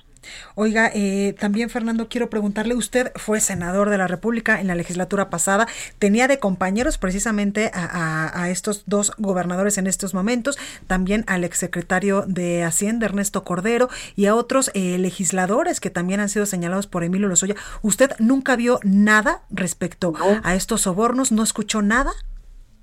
[0.55, 5.29] Oiga, eh, también Fernando, quiero preguntarle, usted fue senador de la República en la legislatura
[5.29, 5.67] pasada,
[5.97, 12.63] tenía de compañeros precisamente a, estos dos gobernadores en estos momentos, también al exsecretario de
[12.63, 17.27] Hacienda, Ernesto Cordero, y a otros eh, legisladores que también han sido señalados por Emilio
[17.27, 17.55] Lozoya.
[17.81, 21.31] ¿Usted nunca vio nada respecto a estos sobornos?
[21.31, 22.11] ¿No escuchó nada?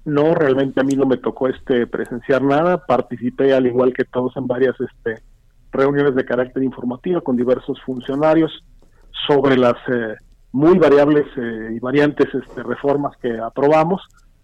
[0.07, 2.87] No, realmente a mí no me tocó este presenciar nada.
[2.87, 5.21] Participé al igual que todos en varias este,
[5.73, 8.53] reuniones de carácter informativo con diversos funcionarios
[9.27, 10.15] sobre las eh,
[10.53, 14.01] muy variables eh, y variantes este, reformas que aprobamos,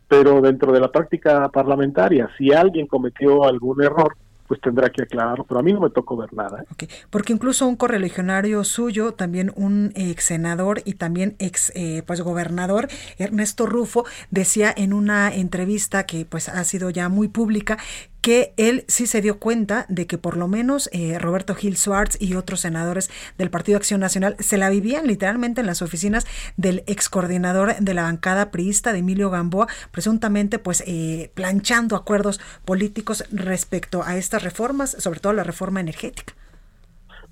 [0.08, 4.16] pero dentro de la práctica parlamentaria, si alguien cometió algún error,
[4.52, 6.62] pues tendrá que aclararlo, pero a mí no me tocó ver nada.
[6.78, 6.86] ¿eh?
[7.08, 12.88] Porque incluso un correligionario suyo, también un ex senador y también ex eh, pues gobernador,
[13.16, 17.78] Ernesto Rufo, decía en una entrevista que pues ha sido ya muy pública
[18.22, 22.16] que él sí se dio cuenta de que por lo menos eh, Roberto Gil Schwartz
[22.20, 26.24] y otros senadores del Partido Acción Nacional se la vivían literalmente en las oficinas
[26.56, 32.40] del ex coordinador de la bancada priista de Emilio Gamboa, presuntamente pues eh, planchando acuerdos
[32.64, 36.34] políticos respecto a estas reformas, sobre todo la reforma energética.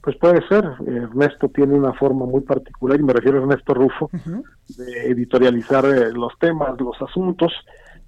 [0.02, 0.64] Pues puede ser.
[0.86, 6.10] Ernesto tiene una forma muy particular, y me refiero a Ernesto Rufo, de editorializar eh,
[6.12, 7.52] los temas, los asuntos.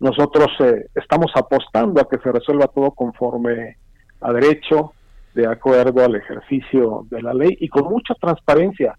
[0.03, 3.77] Nosotros eh, estamos apostando a que se resuelva todo conforme
[4.21, 4.95] a derecho,
[5.33, 8.99] de acuerdo al ejercicio de la ley y con mucha transparencia.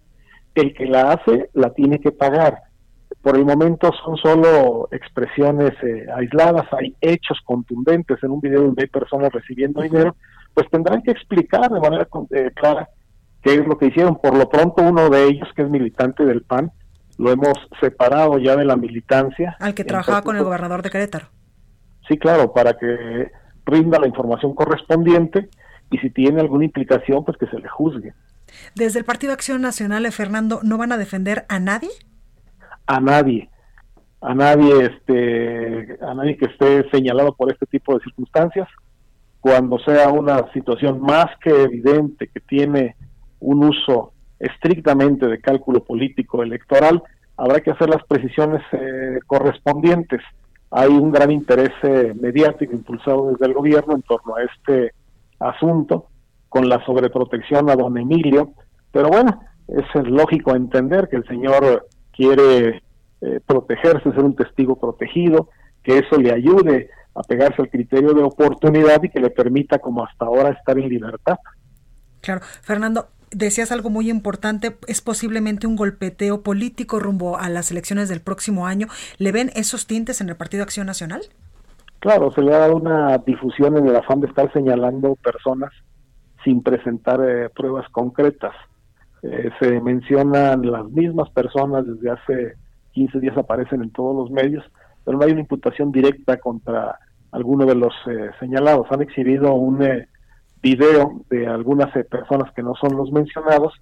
[0.55, 2.57] El que la hace la tiene que pagar.
[3.21, 8.83] Por el momento son solo expresiones eh, aisladas, hay hechos contundentes en un video donde
[8.83, 10.15] hay personas recibiendo dinero,
[10.53, 12.87] pues tendrán que explicar de manera eh, clara
[13.41, 14.15] qué es lo que hicieron.
[14.21, 16.71] Por lo pronto uno de ellos, que es militante del PAN,
[17.17, 19.55] lo hemos separado ya de la militancia.
[19.59, 21.27] Al que trabajaba con el gobernador de Querétaro.
[22.07, 23.31] Sí, claro, para que
[23.65, 25.49] rinda la información correspondiente
[25.89, 28.13] y si tiene alguna implicación, pues que se le juzgue.
[28.75, 31.89] Desde el Partido Acción Nacional, Fernando, ¿no van a defender a nadie?
[32.85, 33.49] A nadie,
[34.21, 38.67] a nadie, este, a nadie que esté señalado por este tipo de circunstancias.
[39.39, 42.95] Cuando sea una situación más que evidente que tiene
[43.39, 44.12] un uso
[44.43, 47.01] estrictamente de cálculo político electoral,
[47.37, 50.21] habrá que hacer las precisiones eh, correspondientes.
[50.69, 54.93] Hay un gran interés eh, mediático impulsado desde el gobierno en torno a este
[55.39, 56.07] asunto,
[56.49, 58.53] con la sobreprotección a don Emilio,
[58.91, 62.83] pero bueno, es lógico entender que el señor quiere
[63.21, 65.49] eh, protegerse, ser un testigo protegido,
[65.81, 70.03] que eso le ayude a pegarse al criterio de oportunidad y que le permita, como
[70.03, 71.37] hasta ahora, estar en libertad.
[72.21, 78.09] Claro, Fernando, decías algo muy importante, es posiblemente un golpeteo político rumbo a las elecciones
[78.09, 78.87] del próximo año.
[79.17, 81.21] ¿Le ven esos tintes en el Partido Acción Nacional?
[81.99, 85.71] Claro, se le ha dado una difusión en el afán de estar señalando personas
[86.43, 88.53] sin presentar eh, pruebas concretas.
[89.21, 92.53] Eh, se mencionan las mismas personas desde hace
[92.91, 94.65] 15 días aparecen en todos los medios,
[95.05, 96.99] pero no hay una imputación directa contra
[97.31, 98.87] alguno de los eh, señalados.
[98.91, 99.81] Han exhibido un
[100.63, 103.73] video de algunas personas que no son los mencionados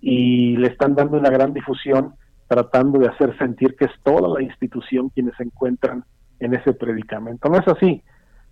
[0.00, 2.14] y le están dando una gran difusión
[2.48, 6.04] tratando de hacer sentir que es toda la institución quienes se encuentran
[6.40, 7.48] en ese predicamento.
[7.48, 8.02] No es así.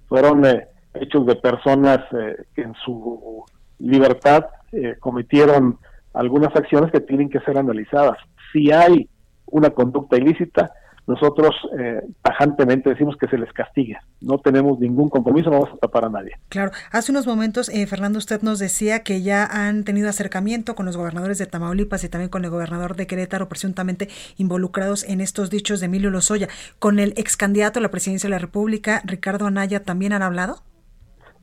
[0.08, 3.44] Fueron eh, hechos de personas eh, que en su
[3.80, 5.78] libertad eh, cometieron
[6.14, 8.16] algunas acciones que tienen que ser analizadas.
[8.52, 9.08] Si hay
[9.46, 10.72] una conducta ilícita,
[11.12, 13.98] nosotros eh, tajantemente decimos que se les castigue.
[14.22, 16.32] No tenemos ningún compromiso, no vamos a tapar a nadie.
[16.48, 20.86] Claro, hace unos momentos, eh, Fernando, usted nos decía que ya han tenido acercamiento con
[20.86, 24.08] los gobernadores de Tamaulipas y también con el gobernador de Querétaro, presuntamente
[24.38, 26.48] involucrados en estos dichos de Emilio Lozoya.
[26.78, 30.62] ¿Con el ex candidato a la presidencia de la República, Ricardo Anaya, también han hablado?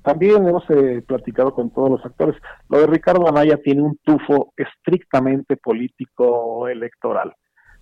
[0.02, 2.42] También hemos eh, platicado con todos los actores.
[2.70, 7.36] Lo de Ricardo Anaya tiene un tufo estrictamente político electoral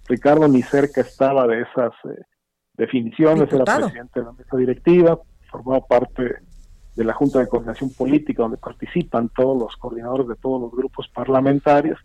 [0.08, 2.22] Ricardo ni cerca estaba de esas eh,
[2.74, 5.20] definiciones, era presidente de la mesa directiva,
[5.51, 6.36] formaba parte
[6.95, 11.08] de la Junta de Coordinación Política, donde participan todos los coordinadores de todos los grupos
[11.14, 11.99] parlamentarios,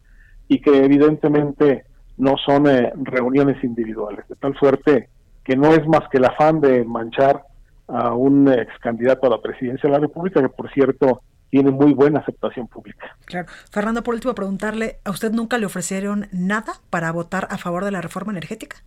[0.49, 1.85] y que evidentemente
[2.19, 5.09] no son eh, reuniones individuales, de tal suerte
[5.45, 7.43] que no es más que el afán de manchar
[7.89, 11.23] a un ex candidato a la presidencia de la República, que por cierto
[11.53, 13.15] tiene muy buena aceptación pública.
[13.27, 13.47] Claro.
[13.71, 17.91] Fernando, por último, preguntarle, ¿a usted nunca le ofrecieron nada para votar a favor de
[17.91, 18.79] la reforma energética?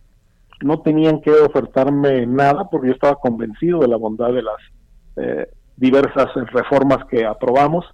[0.64, 4.56] No tenían que ofertarme nada porque yo estaba convencido de la bondad de las
[5.14, 7.84] eh, diversas reformas que aprobamos,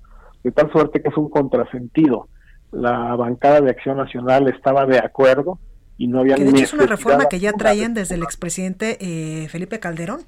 [0.43, 2.29] de tal suerte que es un contrasentido.
[2.71, 5.59] La bancada de Acción Nacional estaba de acuerdo
[5.99, 8.97] y no había que de hecho es una reforma que ya traían desde el expresidente
[9.03, 10.21] eh, Felipe Calderón.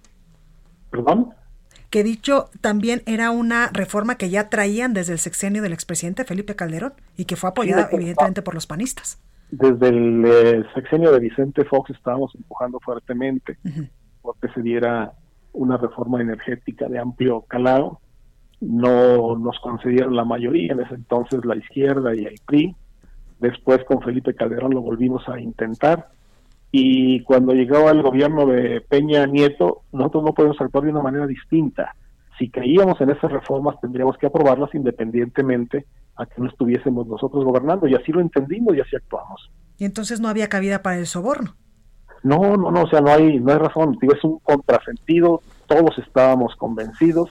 [0.90, 1.32] ¿Perdón?
[1.94, 6.56] Que dicho también era una reforma que ya traían desde el sexenio del expresidente Felipe
[6.56, 9.22] Calderón y que fue apoyada evidentemente por los panistas.
[9.52, 13.58] Desde el eh, sexenio de Vicente Fox estábamos empujando fuertemente
[14.22, 15.12] porque se diera
[15.52, 18.00] una reforma energética de amplio calado.
[18.60, 22.74] No nos concedieron la mayoría, en ese entonces la izquierda y el PRI.
[23.38, 26.08] Después con Felipe Calderón lo volvimos a intentar
[26.76, 31.24] y cuando llegaba el gobierno de Peña Nieto, nosotros no podemos actuar de una manera
[31.24, 31.94] distinta.
[32.36, 37.86] Si creíamos en esas reformas, tendríamos que aprobarlas independientemente a que no estuviésemos nosotros gobernando,
[37.86, 39.52] y así lo entendimos y así actuamos.
[39.78, 41.54] Y entonces no había cabida para el soborno.
[42.24, 46.56] No, no, no, o sea, no hay, no hay razón, es un contrasentido, todos estábamos
[46.56, 47.30] convencidos,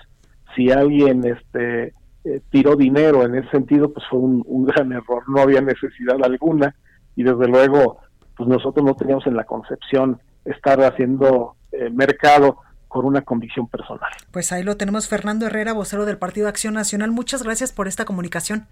[0.55, 1.91] si alguien este
[2.23, 6.15] eh, tiró dinero en ese sentido, pues fue un, un gran error, no había necesidad
[6.23, 6.73] alguna,
[7.17, 7.97] y desde luego
[8.35, 12.57] pues nosotros no teníamos en la concepción estar haciendo eh, mercado
[12.87, 14.11] con una convicción personal.
[14.31, 17.11] Pues ahí lo tenemos, Fernando Herrera, vocero del Partido Acción Nacional.
[17.11, 18.67] Muchas gracias por esta comunicación.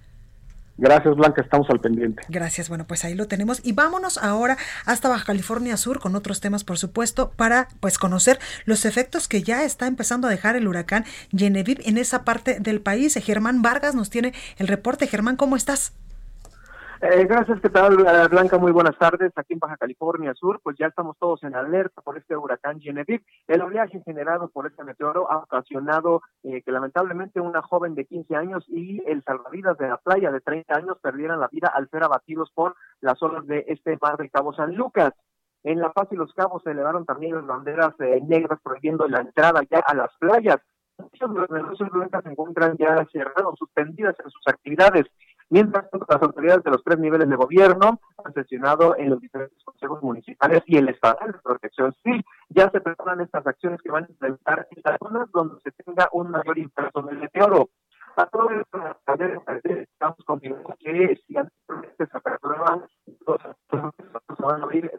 [0.78, 2.24] Gracias, Blanca, estamos al pendiente.
[2.30, 3.62] Gracias, bueno, pues ahí lo tenemos.
[3.64, 8.40] Y vámonos ahora hasta Baja California Sur con otros temas, por supuesto, para pues conocer
[8.66, 11.06] los efectos que ya está empezando a dejar el huracán
[11.36, 13.14] Genevieve en esa parte del país.
[13.16, 15.08] Germán Vargas nos tiene el reporte.
[15.08, 15.94] Germán, ¿cómo estás?
[17.04, 18.60] Eh, gracias, ¿qué tal, eh, Blanca?
[18.60, 19.32] Muy buenas tardes.
[19.36, 23.24] Aquí en Baja California Sur, pues ya estamos todos en alerta por este huracán Genevieve.
[23.48, 28.36] El oleaje generado por este meteoro ha ocasionado eh, que lamentablemente una joven de 15
[28.36, 32.04] años y el salvavidas de la playa de 30 años perdieran la vida al ser
[32.04, 35.12] abatidos por las olas de este mar del Cabo San Lucas.
[35.64, 39.62] En La Paz y Los Cabos se elevaron también las banderas negras prohibiendo la entrada
[39.72, 40.58] ya a las playas.
[41.00, 41.90] Muchos de los negocios
[42.24, 45.08] se encuentran ya cerrados, suspendidas en sus actividades.
[45.52, 49.62] Mientras tanto, las autoridades de los tres niveles de gobierno han sesionado en los diferentes
[49.66, 52.24] consejos municipales y el estatal de protección civil.
[52.48, 56.08] Ya se preparan estas acciones que van a implementar en las zonas donde se tenga
[56.14, 57.70] un mayor impacto del meteoro.
[58.16, 58.80] A todo esto,
[59.66, 61.54] estamos confirmando que si antes
[61.98, 62.86] se aprueban,
[63.28, 64.90] los se van a abrir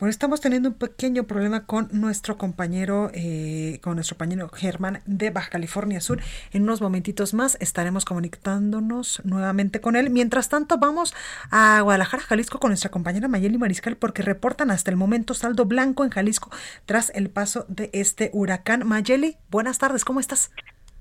[0.00, 5.30] bueno, estamos teniendo un pequeño problema con nuestro compañero, eh, con nuestro compañero Germán de
[5.30, 6.20] Baja California Sur.
[6.52, 10.10] En unos momentitos más estaremos conectándonos nuevamente con él.
[10.10, 11.14] Mientras tanto, vamos
[11.52, 16.04] a Guadalajara, Jalisco, con nuestra compañera Mayeli Mariscal, porque reportan hasta el momento saldo blanco
[16.04, 16.50] en Jalisco
[16.86, 18.86] tras el paso de este huracán.
[18.86, 20.50] Mayeli, buenas tardes, ¿cómo estás?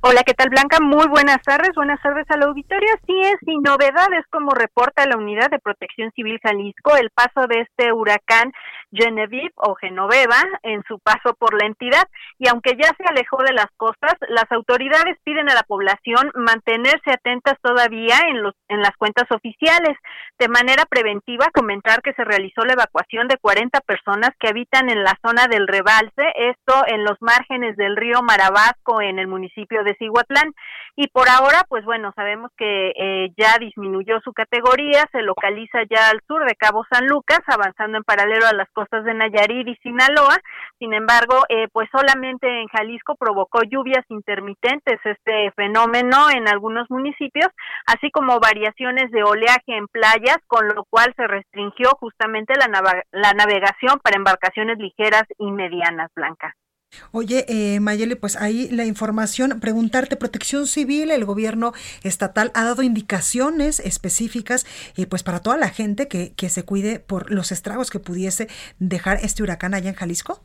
[0.05, 0.79] Hola, ¿qué tal Blanca?
[0.81, 2.89] Muy buenas tardes, buenas tardes al auditorio.
[3.07, 7.61] Sí es, sin novedades, como reporta la Unidad de Protección Civil Jalisco, el paso de
[7.61, 8.51] este huracán
[8.93, 12.03] Genevieve o Genoveva en su paso por la entidad.
[12.37, 17.11] Y aunque ya se alejó de las costas, las autoridades piden a la población mantenerse
[17.11, 19.97] atentas todavía en, los, en las cuentas oficiales.
[20.39, 25.03] De manera preventiva, comentar que se realizó la evacuación de 40 personas que habitan en
[25.03, 29.95] la zona del rebalse, esto en los márgenes del río Marabasco, en el municipio de
[29.95, 30.53] Cihuatlán.
[30.95, 36.09] Y por ahora, pues bueno, sabemos que eh, ya disminuyó su categoría, se localiza ya
[36.09, 40.37] al sur de Cabo San Lucas, avanzando en paralelo a las de Nayarit y Sinaloa.
[40.79, 47.47] Sin embargo, eh, pues solamente en Jalisco provocó lluvias intermitentes este fenómeno en algunos municipios,
[47.85, 52.67] así como variaciones de oleaje en playas, con lo cual se restringió justamente la,
[53.11, 56.55] la navegación para embarcaciones ligeras y medianas, Blanca.
[57.11, 61.73] Oye, eh, Mayeli, pues ahí la información, preguntarte, Protección Civil, el gobierno
[62.03, 64.65] estatal ha dado indicaciones específicas
[64.95, 68.47] y pues para toda la gente que, que se cuide por los estragos que pudiese
[68.79, 70.41] dejar este huracán allá en Jalisco.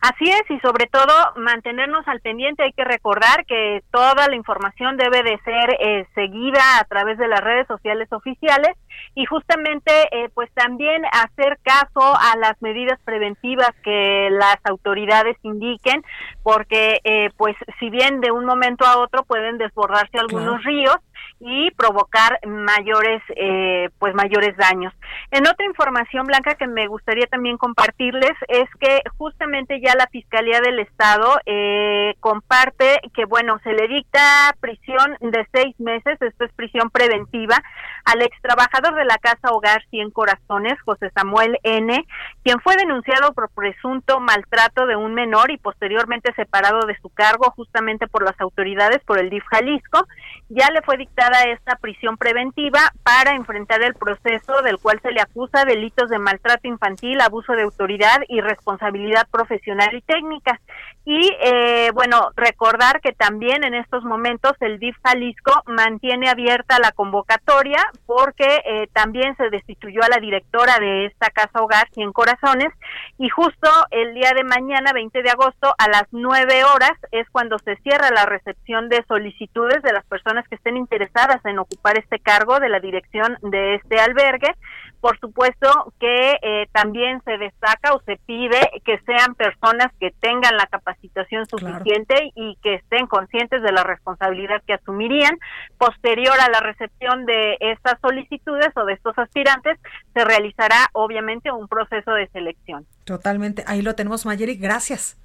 [0.00, 2.62] Así es, y sobre todo mantenernos al pendiente.
[2.62, 7.28] Hay que recordar que toda la información debe de ser eh, seguida a través de
[7.28, 8.78] las redes sociales oficiales
[9.14, 16.02] y justamente eh, pues también hacer caso a las medidas preventivas que las autoridades indiquen,
[16.42, 20.96] porque eh, pues si bien de un momento a otro pueden desbordarse algunos ríos,
[21.40, 24.92] y provocar mayores eh, pues mayores daños.
[25.30, 30.60] En otra información blanca que me gustaría también compartirles es que justamente ya la Fiscalía
[30.60, 36.52] del Estado eh, comparte que bueno se le dicta prisión de seis meses, esto es
[36.52, 37.56] prisión preventiva
[38.04, 42.06] al ex trabajador de la casa Hogar Cien Corazones, José Samuel N,
[42.42, 47.50] quien fue denunciado por presunto maltrato de un menor y posteriormente separado de su cargo
[47.56, 50.06] justamente por las autoridades por el DIF Jalisco.
[50.52, 55.20] Ya le fue dictada esta prisión preventiva para enfrentar el proceso del cual se le
[55.20, 60.60] acusa delitos de maltrato infantil, abuso de autoridad y responsabilidad profesional y técnica.
[61.04, 66.90] Y eh, bueno, recordar que también en estos momentos el DIF Jalisco mantiene abierta la
[66.90, 72.72] convocatoria porque eh, también se destituyó a la directora de esta casa hogar, Cien Corazones,
[73.18, 77.58] y justo el día de mañana, 20 de agosto, a las 9 horas, es cuando
[77.60, 82.18] se cierra la recepción de solicitudes de las personas que estén interesadas en ocupar este
[82.18, 84.54] cargo de la dirección de este albergue.
[85.00, 90.56] Por supuesto que eh, también se destaca o se pide que sean personas que tengan
[90.56, 95.38] la capacitación suficiente y que estén conscientes de la responsabilidad que asumirían.
[95.78, 99.78] Posterior a la recepción de estas solicitudes o de estos aspirantes,
[100.12, 102.86] se realizará obviamente un proceso de selección.
[103.04, 103.64] Totalmente.
[103.66, 104.56] Ahí lo tenemos, Mayeri.
[104.56, 105.16] Gracias.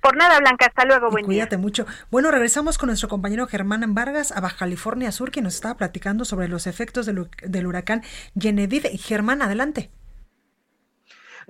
[0.00, 1.86] Por nada, Blanca, hasta luego, buen Cuídate mucho.
[2.10, 6.24] Bueno, regresamos con nuestro compañero Germán Vargas a Baja California Sur, que nos estaba platicando
[6.24, 8.02] sobre los efectos del, del huracán
[8.38, 8.96] Genevieve.
[8.96, 9.90] Germán, adelante.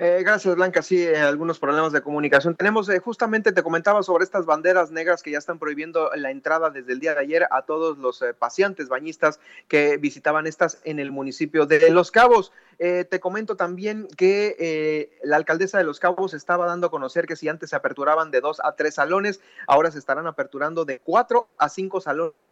[0.01, 0.81] Eh, gracias, Blanca.
[0.81, 2.55] Sí, eh, algunos problemas de comunicación.
[2.55, 6.71] Tenemos, eh, justamente te comentaba sobre estas banderas negras que ya están prohibiendo la entrada
[6.71, 11.11] desde el día de ayer a todos los paseantes bañistas que visitaban estas en el
[11.11, 12.53] municipio de Los Cabos.
[12.79, 17.49] te comento también que la alcaldesa de Los Cabos estaba dando a conocer que si
[17.49, 21.69] antes se aperturaban de dos a tres salones, ahora se estarán aperturando de cuatro a
[21.69, 22.48] cinco salones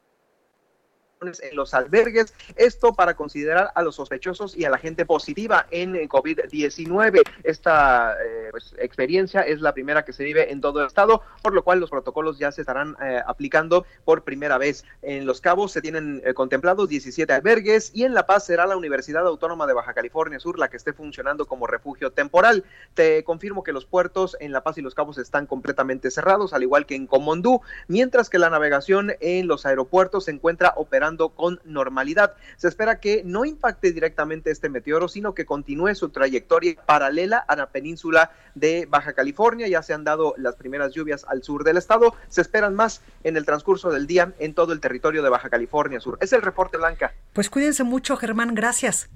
[1.23, 5.95] en los albergues, esto para considerar a los sospechosos y a la gente positiva en
[6.09, 7.23] COVID-19.
[7.43, 11.55] Esta eh, pues, experiencia es la primera que se vive en todo el estado, por
[11.55, 14.85] lo cual los protocolos ya se estarán eh, aplicando por primera vez.
[15.01, 18.77] En Los Cabos se tienen eh, contemplados 17 albergues y en La Paz será la
[18.77, 22.65] Universidad Autónoma de Baja California Sur la que esté funcionando como refugio temporal.
[22.93, 26.63] Te confirmo que los puertos en La Paz y Los Cabos están completamente cerrados, al
[26.63, 31.61] igual que en Comondú, mientras que la navegación en los aeropuertos se encuentra operando con
[31.65, 32.35] normalidad.
[32.57, 37.57] Se espera que no impacte directamente este meteoro, sino que continúe su trayectoria paralela a
[37.57, 39.69] la península de Baja California.
[39.69, 42.15] Ya se han dado las primeras lluvias al sur del estado.
[42.29, 46.01] Se esperan más en el transcurso del día en todo el territorio de Baja California
[46.01, 46.19] Sur.
[46.21, 47.13] Es el reporte Blanca.
[47.33, 48.55] Pues cuídense mucho, Germán.
[48.55, 49.09] Gracias.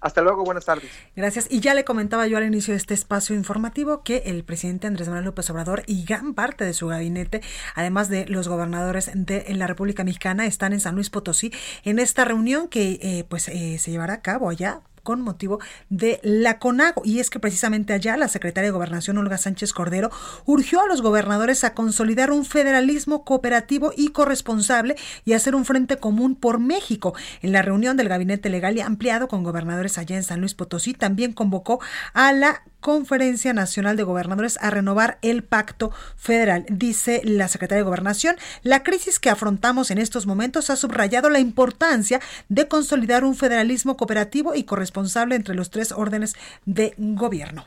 [0.00, 0.90] Hasta luego, buenas tardes.
[1.14, 1.46] Gracias.
[1.50, 5.08] Y ya le comentaba yo al inicio de este espacio informativo que el presidente Andrés
[5.08, 7.40] Manuel López Obrador y gran parte de su gabinete,
[7.74, 11.52] además de los gobernadores de la República Mexicana, están en San Luis Potosí
[11.84, 16.18] en esta reunión que eh, pues eh, se llevará a cabo allá con motivo de
[16.24, 17.02] la CONAGO.
[17.04, 20.10] Y es que precisamente allá la secretaria de Gobernación, Olga Sánchez Cordero,
[20.46, 25.98] urgió a los gobernadores a consolidar un federalismo cooperativo y corresponsable y hacer un frente
[25.98, 27.14] común por México.
[27.40, 30.92] En la reunión del gabinete legal y ampliado con gobernadores allá en San Luis Potosí,
[30.92, 31.80] también convocó
[32.12, 36.66] a la Conferencia Nacional de Gobernadores a renovar el pacto federal.
[36.68, 41.40] Dice la secretaria de Gobernación, la crisis que afrontamos en estos momentos ha subrayado la
[41.40, 47.66] importancia de consolidar un federalismo cooperativo y corresponsable entre los tres órdenes de gobierno.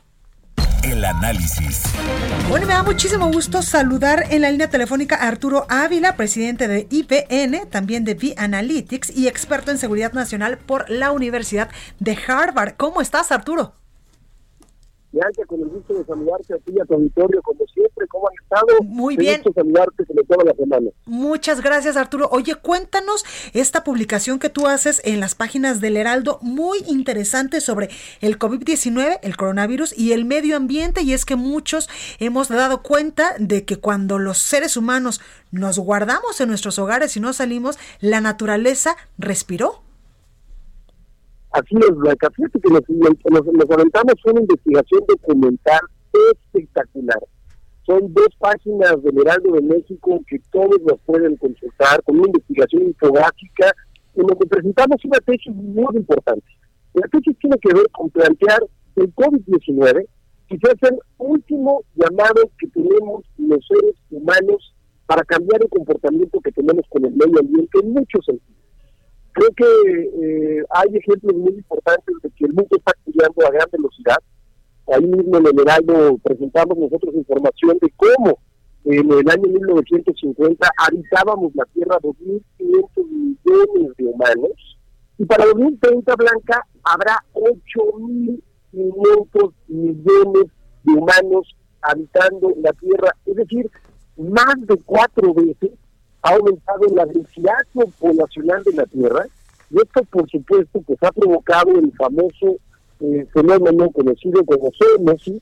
[0.84, 1.84] El análisis.
[2.48, 6.88] Bueno, me da muchísimo gusto saludar en la línea telefónica a Arturo Ávila, presidente de
[6.90, 12.76] IBN, también de V-Analytics y experto en seguridad nacional por la Universidad de Harvard.
[12.78, 13.74] ¿Cómo estás, Arturo?
[15.12, 18.28] Bianca, con el gusto de saludarte a ti y a tu auditorio, como siempre, ¿cómo
[18.28, 18.84] han estado?
[18.84, 19.42] Muy bien.
[19.44, 20.90] Gusto saludarte como toda la semana.
[21.06, 22.30] Muchas gracias, Arturo.
[22.32, 27.90] Oye, cuéntanos esta publicación que tú haces en las páginas del Heraldo, muy interesante sobre
[28.22, 31.90] el COVID-19, el coronavirus y el medio ambiente, y es que muchos
[32.20, 37.20] hemos dado cuenta de que cuando los seres humanos nos guardamos en nuestros hogares y
[37.20, 39.82] no salimos, la naturaleza respiró.
[41.52, 42.30] Así es, Blanca.
[42.36, 45.82] Fíjate que nos, nos, nos aventamos una investigación documental
[46.32, 47.20] espectacular.
[47.86, 52.84] Son dos páginas del Heraldo de México que todos las pueden consultar con una investigación
[52.84, 53.74] infográfica
[54.16, 56.46] en donde presentamos una tesis muy importante.
[56.94, 58.60] La tesis tiene que ver con plantear
[58.96, 60.06] el COVID-19
[60.50, 64.74] quizás el último llamado que tenemos los seres humanos
[65.06, 68.59] para cambiar el comportamiento que tenemos con el medio ambiente en muchos sentidos.
[69.34, 73.68] Creo que eh, hay ejemplos muy importantes de que el mundo está cambiando a gran
[73.72, 74.18] velocidad.
[74.92, 78.40] Ahí mismo en el Heraldo presentamos nosotros información de cómo
[78.86, 84.70] en el año 1950 habitábamos la Tierra 2.500 millones de humanos
[85.20, 90.46] y para 2030, Blanca, habrá 8.500 millones
[90.84, 93.70] de humanos habitando la Tierra, es decir,
[94.16, 95.72] más de cuatro veces
[96.22, 97.58] ha aumentado la densidad
[98.00, 99.26] poblacional de la Tierra
[99.72, 102.58] y esto, por supuesto, pues ha provocado el famoso
[103.02, 105.42] eh, fenómeno conocido como zoonosis,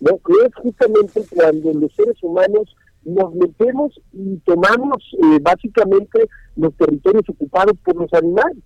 [0.00, 0.18] ¿no?
[0.18, 7.28] que es justamente cuando los seres humanos nos metemos y tomamos eh, básicamente los territorios
[7.28, 8.58] ocupados por los animales.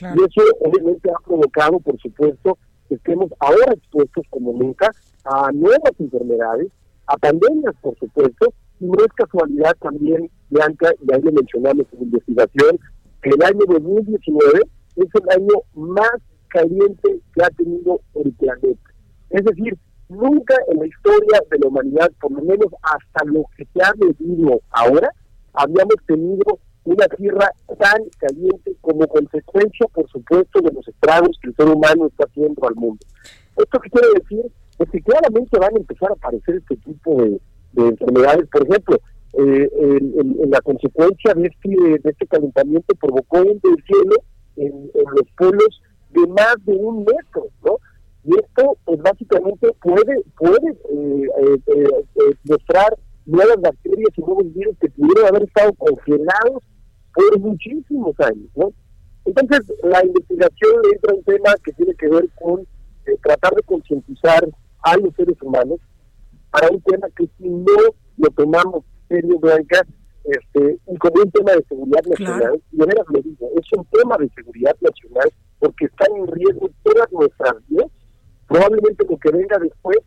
[0.00, 2.56] Y eso obviamente ha provocado, por supuesto,
[2.88, 4.90] que estemos ahora expuestos como nunca
[5.24, 6.68] a nuevas enfermedades,
[7.06, 12.78] a pandemias, por supuesto, no es casualidad también, Blanca, y ahí le mencionamos en investigación,
[13.22, 14.60] que el año 2019
[14.96, 16.16] es el año más
[16.48, 18.90] caliente que ha tenido el planeta.
[19.30, 19.78] Es decir,
[20.08, 23.92] nunca en la historia de la humanidad, por lo menos hasta lo que se ha
[23.96, 25.10] medido ahora,
[25.54, 31.56] habíamos tenido una tierra tan caliente como consecuencia, por supuesto, de los estragos que el
[31.56, 33.06] ser humano está haciendo al mundo.
[33.56, 34.52] ¿Esto qué quiere decir?
[34.78, 37.40] Es que claramente van a empezar a aparecer este tipo de,
[37.72, 38.48] de enfermedades.
[38.48, 38.98] Por ejemplo,
[39.34, 44.16] eh, en, la consecuencia de este, de este calentamiento provocó un deshielo
[44.56, 47.78] en, en los polos de más de un metro, ¿no?
[48.24, 52.96] Y esto, pues básicamente puede puede eh, eh, mostrar
[53.26, 56.62] nuevas bacterias y nuevos virus que pudieron haber estado congelados
[57.14, 58.72] por muchísimos años, ¿no?
[59.24, 62.66] Entonces, la investigación entra un tema que tiene que ver con
[63.22, 64.46] tratar de concientizar
[64.82, 65.78] a los seres humanos
[66.52, 69.84] para un tema que si no lo tomamos serio, Blanca,
[70.24, 73.84] este, y como un tema de seguridad nacional, y de veras lo digo, es un
[73.86, 77.86] tema de seguridad nacional porque están en riesgo todas nuestras vidas,
[78.46, 79.98] probablemente lo que venga después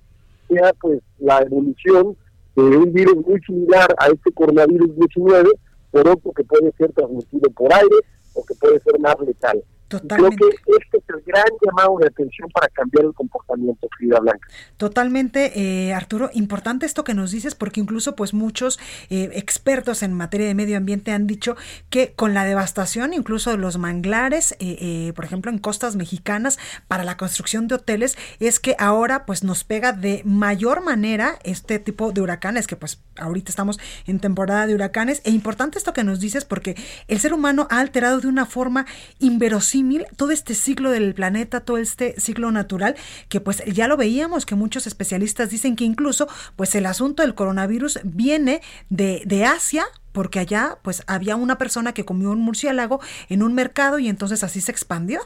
[0.47, 2.15] sea pues la evolución
[2.55, 5.49] de un virus muy similar a este coronavirus 19,
[5.91, 7.97] por otro que puede ser transmitido por aire
[8.33, 9.63] o que puede ser más letal.
[9.87, 14.47] Creo que este es el gran llamado de atención para cambiar el comportamiento, Frida Blanca.
[14.77, 18.79] Totalmente, eh, Arturo, importante esto que nos dices, porque incluso pues muchos
[19.09, 21.55] eh, expertos en materia de medio ambiente han dicho
[21.89, 26.57] que con la devastación incluso de los manglares, eh, por ejemplo en costas mexicanas,
[26.87, 31.77] para la construcción de hoteles, es que ahora pues nos pega de mayor manera este
[31.77, 36.03] tipo de huracanes, que pues ahorita estamos en temporada de huracanes, e importante esto que
[36.03, 36.75] nos dices, porque
[37.07, 38.87] el ser humano ha alterado de una forma
[39.19, 39.74] inverosímil
[40.15, 42.95] todo este ciclo del planeta, todo este ciclo natural,
[43.29, 47.35] que pues ya lo veíamos, que muchos especialistas dicen que incluso pues el asunto del
[47.35, 52.99] coronavirus viene de, de Asia, porque allá pues había una persona que comió un murciélago
[53.29, 55.19] en un mercado y entonces así se expandió.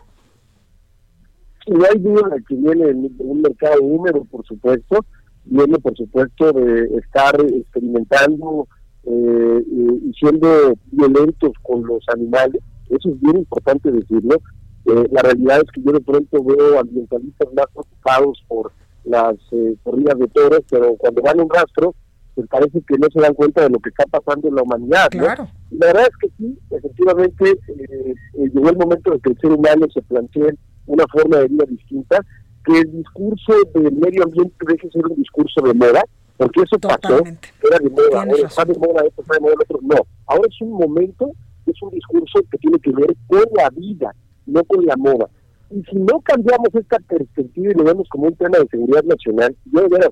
[1.68, 5.06] No hay duda de que viene de un mercado húmedo, por supuesto,
[5.46, 8.68] viene por supuesto de estar experimentando
[9.04, 14.42] eh, y siendo violentos con los animales eso es bien importante decirlo.
[14.86, 18.72] Eh, la realidad es que yo de pronto veo ambientalistas más preocupados por
[19.06, 21.96] las eh, corridas de toros, pero cuando van un rastro,
[22.36, 25.10] pues parece que no se dan cuenta de lo que está pasando en la humanidad.
[25.14, 28.14] La verdad es que sí, efectivamente, eh,
[28.54, 30.54] llegó el momento de que el ser humano se plantee
[30.86, 32.26] una forma de vida distinta,
[32.66, 36.04] que el discurso del medio ambiente deje de ser un discurso de moda,
[36.38, 39.80] porque eso pasó, era de moda, ahora está de moda esto, está de moda otro.
[39.82, 41.32] No, ahora es un momento,
[41.72, 44.14] es un discurso que tiene que ver con la vida,
[44.46, 45.30] no con la moda.
[45.72, 49.56] Y si no cambiamos esta perspectiva y lo vemos como un tema de seguridad nacional,
[49.72, 50.12] yo de verdad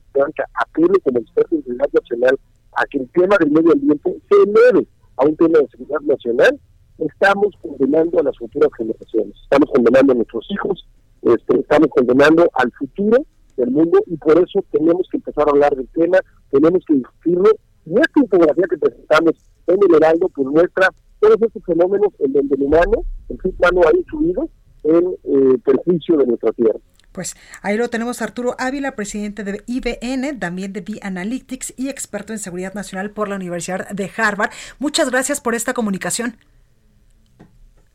[0.54, 2.40] apelo como experto en seguridad nacional
[2.76, 4.88] a que el tema del medio ambiente se eleve
[5.18, 6.60] a un tema de seguridad nacional,
[7.00, 10.88] estamos condenando a las futuras generaciones, estamos condenando a nuestros hijos,
[11.24, 13.18] este, estamos condenando al futuro
[13.58, 16.20] del mundo y por eso tenemos que empezar a hablar del tema,
[16.52, 17.50] tenemos que discutirlo.
[17.86, 19.34] Y esta infografía que presentamos
[19.66, 20.90] en el Heraldo, pues muestra
[21.20, 24.50] todos estos fenómenos en donde el humano, el ser humano ha influido
[24.84, 26.80] en eh, perjuicio de nuestra tierra.
[27.12, 32.38] Pues ahí lo tenemos Arturo Ávila, presidente de IBN, también de B-Analytics y experto en
[32.38, 34.52] seguridad nacional por la Universidad de Harvard.
[34.78, 36.36] Muchas gracias por esta comunicación.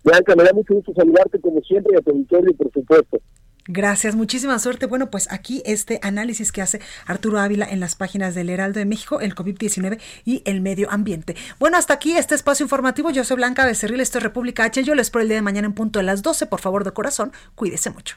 [0.03, 3.21] Blanca, me da mucho gusto saludarte como siempre y a tu auditorio, por supuesto.
[3.67, 4.87] Gracias, muchísima suerte.
[4.87, 8.87] Bueno, pues aquí este análisis que hace Arturo Ávila en las páginas del Heraldo de
[8.87, 11.37] México, el COVID-19 y el medio ambiente.
[11.61, 13.11] Bueno, hasta aquí este espacio informativo.
[13.11, 14.83] Yo soy Blanca Becerril, esto es República H.
[14.83, 16.47] Yo les espero el día de mañana en punto de las 12.
[16.47, 18.17] Por favor, de corazón, cuídese mucho.